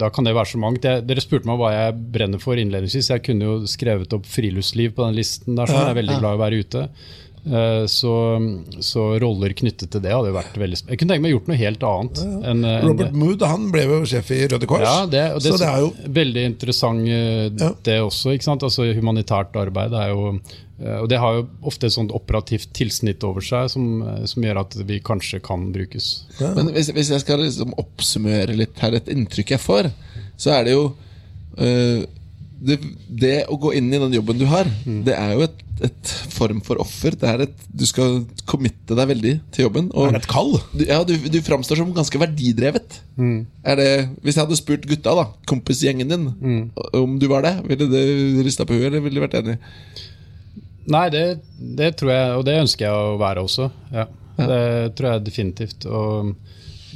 [0.00, 0.86] da kan det være så mangt.
[0.88, 3.10] Jeg, dere spurte meg hva jeg brenner for innledningsvis.
[3.12, 5.58] Jeg kunne jo skrevet opp friluftsliv på den listen.
[5.58, 5.82] der, sånn.
[5.82, 6.86] Jeg er veldig glad i å være ute.
[7.44, 8.10] Eh, Så,
[8.86, 11.48] så roller knyttet til det hadde jo vært veldig Jeg kunne tenke meg å gjort
[11.50, 12.20] noe helt annet.
[12.22, 13.18] enn- enn Robert det.
[13.18, 14.84] Mood han ble jo sjef i Røde Kors.
[14.86, 15.90] Ja, det, og det, så det er jo
[16.20, 17.72] veldig interessant eh, Ja.
[17.82, 18.30] det også.
[18.36, 18.62] ikke sant?
[18.62, 20.38] Altså Humanitært arbeid er jo
[20.82, 24.42] eh, Og det har jo ofte et sånt operativt tilsnitt over seg som, eh, som
[24.46, 26.24] gjør at vi kanskje kan brukes.
[26.38, 29.90] Men hvis, hvis jeg skal liksom oppsummere litt her et inntrykk jeg får,
[30.38, 30.92] så er det jo
[31.58, 32.06] øh,
[32.62, 32.76] det,
[33.22, 34.68] det å gå inn i den jobben du har,
[35.06, 37.16] det er jo et, et form for offer.
[37.18, 39.88] Det er et, du skal committe deg veldig til jobben.
[39.98, 40.54] Og Er det et kall?
[40.70, 43.00] du, ja, du, du framstår som ganske verdidrevet.
[43.18, 43.88] Er det,
[44.22, 46.30] hvis jeg hadde spurt gutta, da kompisgjengen din,
[46.94, 48.06] om du var det, ville det
[48.46, 49.58] rista på huet, eller ville du vært enig?
[50.92, 51.24] Nei, det,
[51.78, 53.68] det tror jeg, og det ønsker jeg å være også.
[53.94, 54.06] Ja.
[54.38, 54.62] Det
[54.98, 55.84] tror jeg definitivt.
[55.86, 56.32] Og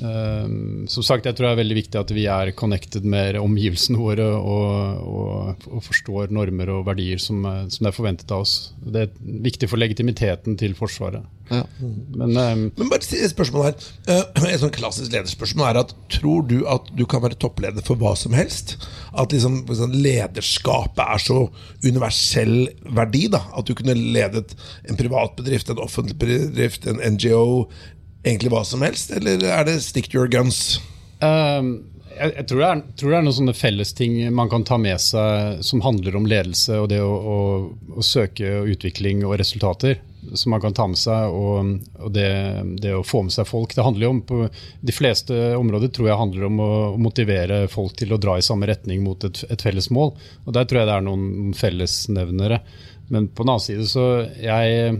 [0.01, 0.49] eh,
[0.92, 4.26] som sagt, jeg tror det er veldig viktig at vi er connected med omgivelsene våre
[4.36, 8.57] og, og, og forstår normer og verdier som, eh, som det er forventet av oss.
[8.80, 9.16] Det er
[9.47, 11.24] viktig for legitimiteten til Forsvaret.
[11.51, 11.62] Ja.
[11.78, 13.76] Men um, Men bare et spørsmål her.
[14.49, 18.16] Et sånn klassisk lederspørsmål er at Tror du at du kan være toppleder for hva
[18.18, 18.76] som helst?
[19.14, 21.38] At liksom, liksom lederskapet er så
[21.84, 22.66] universell
[22.99, 23.26] verdi?
[23.32, 24.57] da At du kunne ledet
[24.88, 27.68] en privat bedrift, en offentlig bedrift, en NGO,
[28.27, 29.12] egentlig hva som helst?
[29.14, 30.81] Eller er det stick to your guns?
[31.22, 31.79] Um,
[32.16, 35.01] jeg, jeg tror, det er, tror det er noen sånne fellesting man kan ta med
[35.03, 37.39] seg som handler om ledelse og det å, å,
[37.97, 40.01] å søke utvikling og resultater.
[40.35, 41.68] Som man kan ta med seg, og,
[42.03, 42.31] og det,
[42.83, 43.77] det å få med seg folk.
[43.77, 44.39] Det handler jo om, på
[44.83, 48.66] De fleste områder tror jeg handler om å, motivere folk til å dra i samme
[48.66, 50.16] retning mot et, et felles mål.
[50.49, 52.59] Og Der tror jeg det er noen fellesnevnere.
[53.14, 54.09] Men på den annen side så
[54.43, 54.99] jeg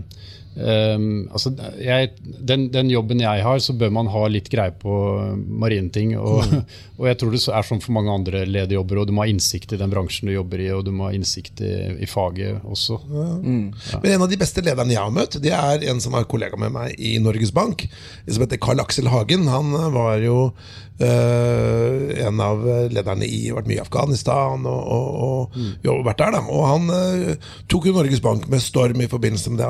[0.57, 4.93] Ehm, altså, jeg, den, den jobben jeg har, så bør man ha litt greie på
[5.35, 6.15] marineting.
[6.17, 6.41] Og,
[6.97, 9.75] og jeg tror det er sånn for mange andre lederjobber, og du må ha innsikt
[9.75, 12.99] i den bransjen du jobber i, og du må ha innsikt i, i faget også.
[13.13, 16.59] Men en av de beste lederne jeg har møtt, det er en som er kollega
[16.59, 17.85] med meg i Norges Bank.
[18.27, 19.47] Som heter Karl Aksel Hagen.
[19.51, 25.57] Han var jo eh, en av lederne i vært mye i Afghanistan og, og, og
[25.85, 26.35] jo, vært der.
[26.37, 29.69] da Og han eh, tok jo Norges Bank med storm i forbindelse med det.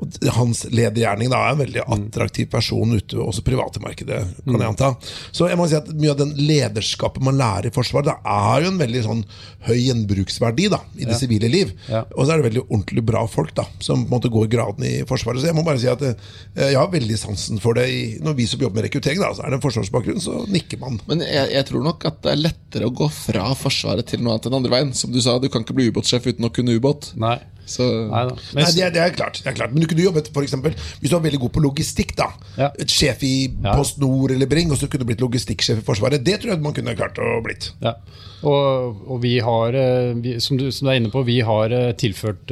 [0.00, 4.70] Og hans ledergjerning da er en veldig attraktiv person ute, også private markedet, kan jeg
[4.72, 4.92] anta.
[5.34, 8.64] Så jeg må si at mye av den lederskapet man lærer i Forsvaret, det er
[8.64, 9.24] jo en veldig sånn
[9.68, 11.74] høy gjenbruksverdi da i det sivile liv.
[11.90, 12.04] Ja.
[12.16, 14.86] Og så er det veldig ordentlig bra folk da som på en måte går graden
[14.88, 15.42] i Forsvaret.
[15.42, 16.16] Så jeg må bare si at eh,
[16.56, 17.88] jeg har veldig sansen for det.
[17.92, 20.61] I, når vi som jobber med rekruttering, da, så er det en forsvarsbakgrunn, så nikker
[20.80, 21.00] man.
[21.10, 24.36] Men jeg, jeg tror nok at det er lettere å gå fra Forsvaret til noe
[24.36, 24.92] annet enn andre veien.
[24.96, 27.12] Som du sa, du kan ikke bli ubåtsjef uten å kunne ubåt.
[27.20, 27.38] Nei.
[27.72, 28.24] Så Nei.
[28.56, 29.74] Nei, det, er, det, er klart, det er klart.
[29.74, 32.16] Men du kunne jobbet for eksempel, hvis du var veldig god på logistikk.
[32.18, 32.72] da Ja.
[32.78, 33.76] Et Sjef i Ja.
[33.78, 36.24] Post Nord eller Bring, og så kunne du blitt logistikksjef i Forsvaret.
[36.24, 37.72] Det tror jeg man kunne klart å blitt.
[37.82, 37.96] Ja.
[38.42, 41.70] Og, og vi har, eh, vi, som, du, som du er inne på, vi har
[41.74, 42.50] eh, tilført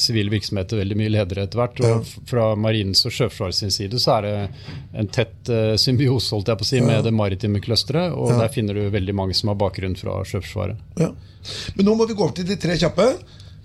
[0.00, 1.82] sivile uh, virksomheter veldig mye ledere etter hvert.
[1.82, 2.22] Og ja.
[2.28, 4.32] fra Marinens og Sjøforsvarets side så er det
[5.02, 8.16] en tett uh, symbiose holdt jeg på å si, med det maritime clusteret.
[8.16, 10.80] Og der finner du veldig mange som har bakgrunn fra Sjøforsvaret.
[11.00, 11.12] Ja.
[11.76, 13.12] Men nå må vi gå over til de tre kjappe.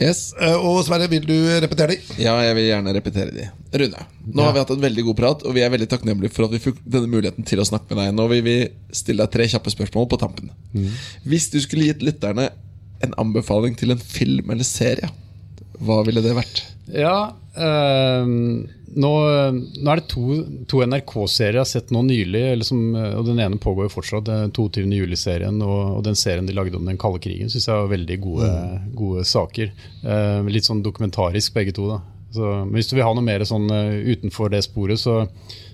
[0.02, 0.34] Yes.
[0.39, 1.34] Eh, Og Sverre, vil du
[1.64, 1.98] repetere de?
[2.22, 3.48] Ja, jeg vil gjerne repetere de.
[3.78, 6.48] Rune, nå har vi hatt en veldig god prat, og vi er veldig takknemlige for
[6.48, 8.16] at vi fikk denne muligheten til å snakke med deg.
[8.18, 8.58] Nå vil vi
[8.95, 10.52] stille deg tre kjappe spørsmål på tampen.
[11.28, 12.50] Hvis du skulle gitt lytterne
[13.06, 15.10] en anbefaling til en film eller serie,
[15.84, 16.63] hva ville det vært?
[16.93, 18.30] Ja, eh,
[18.97, 19.11] nå,
[19.84, 20.38] nå er det to,
[20.71, 24.30] to NRK-serier jeg har sett nå nylig, eller som, og den ene pågår jo fortsatt.
[24.30, 24.88] den 22.
[24.97, 28.19] juli-serien og, og den serien de lagde om den kalde krigen, syns jeg var veldig
[28.23, 28.51] gode,
[28.97, 29.73] gode saker.
[30.01, 31.91] Eh, litt sånn dokumentarisk begge to.
[31.93, 32.01] da.
[32.34, 35.21] Så, men hvis du vil ha noe mer sånn eh, utenfor det sporet, så,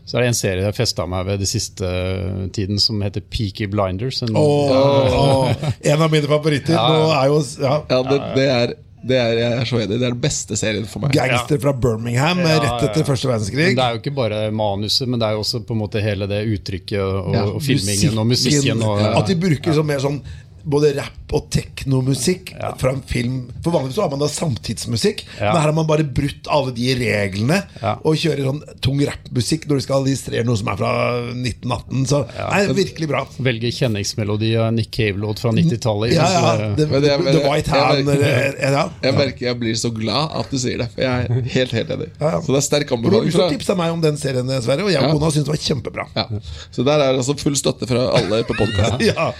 [0.05, 3.25] så er det en serie jeg festa meg ved det siste eh, tiden som heter
[3.25, 4.21] Peaky Blinders.
[4.25, 6.77] En, Åh, oh, en av mine favoritter.
[6.77, 9.89] Nå er jo ja, Ja, det, det, er, det er Jeg er så enig.
[9.97, 11.11] Det er den beste serien for meg.
[11.15, 13.73] gangster fra Birmingham Ja, rett etter første verdenskrig.
[13.73, 16.03] Men det er jo ikke bare manuset, men det er jo også på en måte
[16.03, 18.83] hele det uttrykket og, Ja, og filmingen og musikken.
[18.87, 20.21] Og, At de bruker sånn mer sånn
[20.65, 23.37] både rapp og teknomusikk fra en film.
[23.63, 25.51] For Vanligvis så har man da samtidsmusikk, Ja.
[25.53, 27.95] men her har man bare brutt alle de reglene Ja.
[28.03, 30.91] og kjører sånn tung rappmusikk når du skal illustrere noe som er fra
[31.33, 32.05] 1918.
[32.05, 33.25] Så nei, virkelig bra.
[33.39, 36.13] Velge kjenningsmelodi av Nick Cave-låt fra 90-tallet.
[36.13, 38.09] Ja, ja, så- The, White jeg- Hand.
[38.09, 38.89] eller- ja.
[39.01, 41.89] Jeg merker jeg blir så glad at du sier det, for jeg er helt helt
[41.89, 42.09] enig.
[42.21, 42.39] Ja, ja.
[42.41, 43.31] Så det er sterk anbefaling.
[43.31, 45.11] du tipsa meg om den serien, Sverre, og jeg og Ja.
[45.11, 46.07] kona syntes det var kjempebra.
[46.15, 46.27] ja.
[46.71, 48.99] Så der er altså full støtte fra alle på podkasten.
[49.13, 49.33] Ja.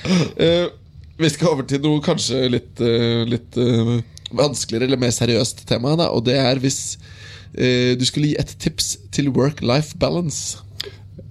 [1.23, 3.93] Vi skal over til noe kanskje litt, eh, litt eh,
[4.33, 5.95] vanskeligere eller mer seriøst tema.
[5.99, 6.97] Da, og det er hvis
[7.53, 10.59] eh, du skulle gi et tips til work-life balance.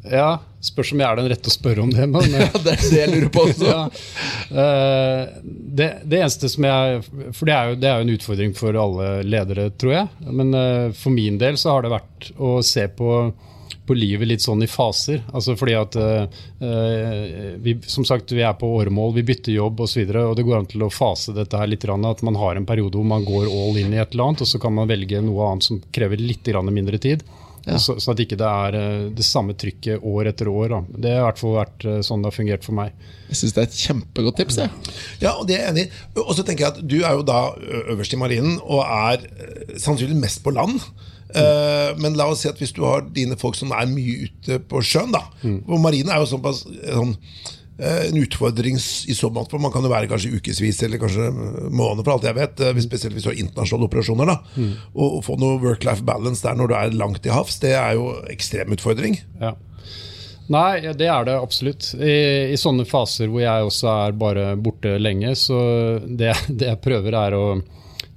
[0.08, 2.04] ja, Spørs om jeg er den rette å spørre om det.
[2.06, 3.70] Men, Ja, det er det jeg lurer på også.
[3.72, 3.86] ja.
[5.42, 7.00] Det, det eneste som jeg
[7.34, 10.30] For det er, jo, det er jo en utfordring for alle ledere, tror jeg.
[10.30, 10.54] Men
[10.94, 13.10] for min del så har det vært å se på,
[13.92, 15.20] på livet litt sånn i faser.
[15.36, 19.80] Altså fordi at eh, eh, vi, Som sagt, vi er på åremål, vi bytter jobb
[19.80, 19.84] osv.
[19.84, 21.84] Og, så videre, og det går an til å fase dette her litt.
[21.92, 24.48] At man har en periode hvor man går all in i et eller annet, og
[24.48, 27.24] så kan man velge noe annet som krever litt mindre tid.
[27.62, 30.72] Så, sånn at ikke det er eh, det samme trykket år etter år.
[30.72, 30.80] Da.
[31.04, 32.96] Det har i hvert fall vært eh, sånn det har fungert for meg.
[33.28, 34.58] Jeg syns det er et kjempegodt tips.
[34.62, 34.96] Jeg.
[35.22, 35.92] Ja, og det er jeg enig i.
[36.24, 37.40] Og så tenker jeg at du er jo da
[37.94, 39.26] øverst i marinen, og er
[39.76, 40.80] sannsynligvis mest på land.
[41.34, 44.58] Eh, men la oss si at hvis du har dine folk som er mye ute
[44.68, 45.24] på sjøen, da.
[45.66, 47.16] Og marinen er jo såpass eh, sånn,
[47.78, 51.30] eh, en utfordring i så måte, for man kan jo være kanskje ukevis eller kanskje
[51.72, 52.56] måneder, for alt jeg vet.
[52.76, 54.26] hvis- Spesielt hvis du har internasjonale operasjoner.
[54.26, 54.38] da
[54.94, 57.94] Og å få noe work-life balance der når du er langt til havs, det er
[57.94, 59.20] jo ekstrem utfordring.
[59.40, 59.54] Ja.
[60.52, 61.94] Nei, det er det absolutt.
[61.94, 65.56] I, I sånne faser hvor jeg også er bare borte lenge, så
[66.04, 67.44] det, det jeg prøver er å,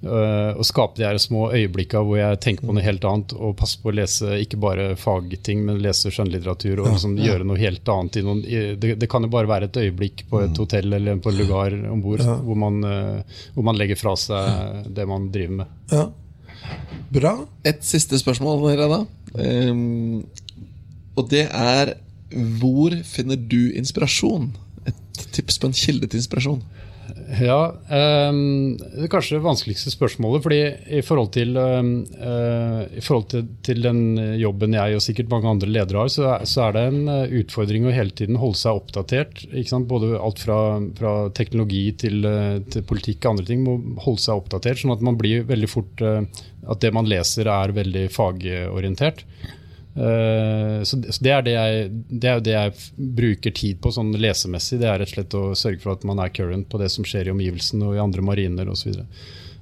[0.05, 3.55] øh, å skape de her små øyeblikka hvor jeg tenker på noe helt annet og
[3.59, 7.91] passer på å lese ikke bare fagting, men lese skjønnlitteratur og liksom gjøre noe helt
[7.91, 8.19] annet.
[8.21, 11.21] I noen, i, det, det kan jo bare være et øyeblikk på et hotell eller
[11.23, 15.29] på en lugar om bord hvor, man, øh, hvor man legger fra seg det man
[15.33, 15.75] driver med.
[15.91, 16.07] Ja.
[17.13, 17.35] Bra.
[17.65, 19.03] Et siste spørsmål, Reda.
[19.35, 20.23] Um,
[21.15, 21.95] og det er
[22.59, 24.49] Hvor finner du inspirasjon?
[24.87, 26.63] Et tips på en kilde til inspirasjon.
[27.41, 30.43] Ja, ehm, det er kanskje det vanskeligste spørsmålet.
[30.45, 30.59] fordi
[30.99, 34.01] i forhold til, eh, i forhold til, til den
[34.37, 37.33] jobben jeg og sikkert mange andre ledere har, så, er- så er det en eh,
[37.41, 39.41] utfordring å hele tiden holde seg oppdatert.
[39.89, 40.59] Både alt fra,
[40.99, 44.77] fra teknologi til, eh, til politikk og andre ting må holde seg oppdatert.
[44.83, 46.21] Sånn at man blir veldig fort eh,
[46.67, 49.19] At det man leser er veldig fagorientert.
[49.95, 52.73] Eh, så det, er det, jeg, det er jo det jeg
[53.19, 54.81] bruker tid på sånn lesemessig.
[54.81, 57.07] Det er rett og slett å sørge for at man er current på det som
[57.07, 58.99] skjer i omgivelsene og i andre mariner osv.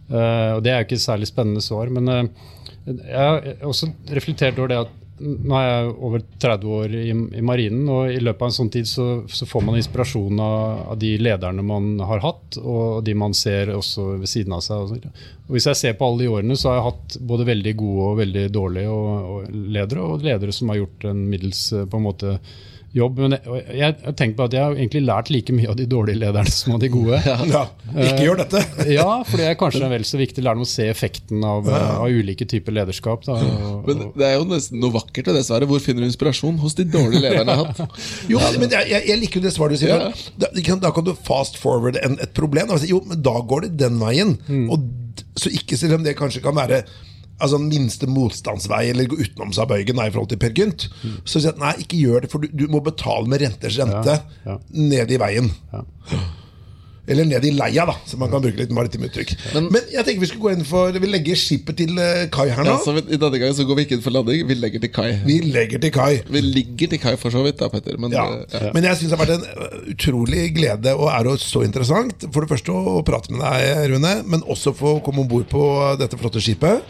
[0.09, 1.91] Uh, og det er jo ikke et særlig spennende svar.
[1.93, 2.49] Men eh,
[2.89, 7.43] jeg har også reflektert over det at nå er jeg over 30 år i, i
[7.45, 10.99] marinen, og i løpet av en sånn tid så, så får man inspirasjon av, av
[11.01, 14.83] de lederne man har hatt, og de man ser også ved siden av seg.
[14.83, 17.73] Og og hvis jeg ser på alle de årene, så har jeg hatt både veldig
[17.79, 21.83] gode og veldig dårlige og, og ledere, og ledere som har gjort en middels eh,
[21.89, 22.37] på en måte
[22.93, 23.19] jobb.
[23.25, 26.21] Men jeg, jeg, tenkt på at jeg har egentlig lært like mye av de dårlige
[26.21, 27.19] lederne som av de gode.
[27.53, 27.65] Ja.
[27.91, 28.63] Ikke gjør dette.
[28.89, 32.07] Ja, for det er kanskje en vel så viktig lærdom å se effekten av, av
[32.07, 33.27] ulike typer lederskap.
[33.27, 35.67] Da, og, Men det er jo nesten noe vakkert det svaret.
[35.69, 36.57] Hvor finner du inspirasjon?
[36.57, 37.99] Hos de dårlige lederne jeg har hatt.
[38.33, 39.93] Jo, men jeg, jeg, jeg liker jo det svaret du sier.
[39.93, 40.11] Ja.
[40.37, 40.47] Da,
[40.81, 42.67] da kan- du fast forward en, et problem.
[42.67, 42.79] Da.
[42.89, 44.37] Jo, men da går det den veien.
[44.47, 44.69] Mm.
[44.73, 44.89] Og,
[45.37, 46.83] så ikke selv om det kanskje kan være
[47.39, 50.87] altså, den minste motstandsvei, eller gå utenom seg bøygen nei, i forhold til Per Gynt,
[51.25, 54.17] så sier jeg nei, ikke gjør det, for du, du må betale med renters rente
[54.17, 54.39] Mm.
[54.45, 54.59] Ja, ja.
[54.93, 55.49] ned i veien.
[55.73, 55.83] Ja.
[57.03, 59.33] Eller ned i leia, da, så man kan bruke litt maritime uttrykk.
[59.57, 62.63] Men, jeg tenker vi skulle gå inn for Vi legger skipet til eh, kai her
[62.63, 62.77] nå.
[62.77, 64.91] Ja, så I denne gangen så går vi ikke inn for landing, vi legger til
[64.95, 65.09] kai.
[65.27, 66.21] Vi legger til kai.
[66.31, 67.99] Vi ligger til kai for så vidt, da, Petter.
[67.99, 68.23] Men Ja.
[68.47, 68.71] eh, ja.
[68.77, 72.23] Men jeg syns det har vært en utrolig glede og ære og så interessant.
[72.31, 75.67] For det første å prate med deg, Rune, men også få komme om bord på
[75.99, 76.87] dette flotte skipet.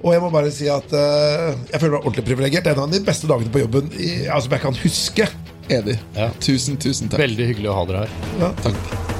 [0.00, 2.64] Og jeg må bare si at uh, jeg føler meg ordentlig privilegert.
[2.64, 5.28] Det er en av de beste dagene på jobben i, altså, jeg kan huske.
[5.68, 6.00] Enig.
[6.16, 6.32] Ja.
[6.40, 7.20] Tusen, tusen takk.
[7.28, 8.60] Veldig hyggelig å ha dere her.
[8.64, 9.19] Takk.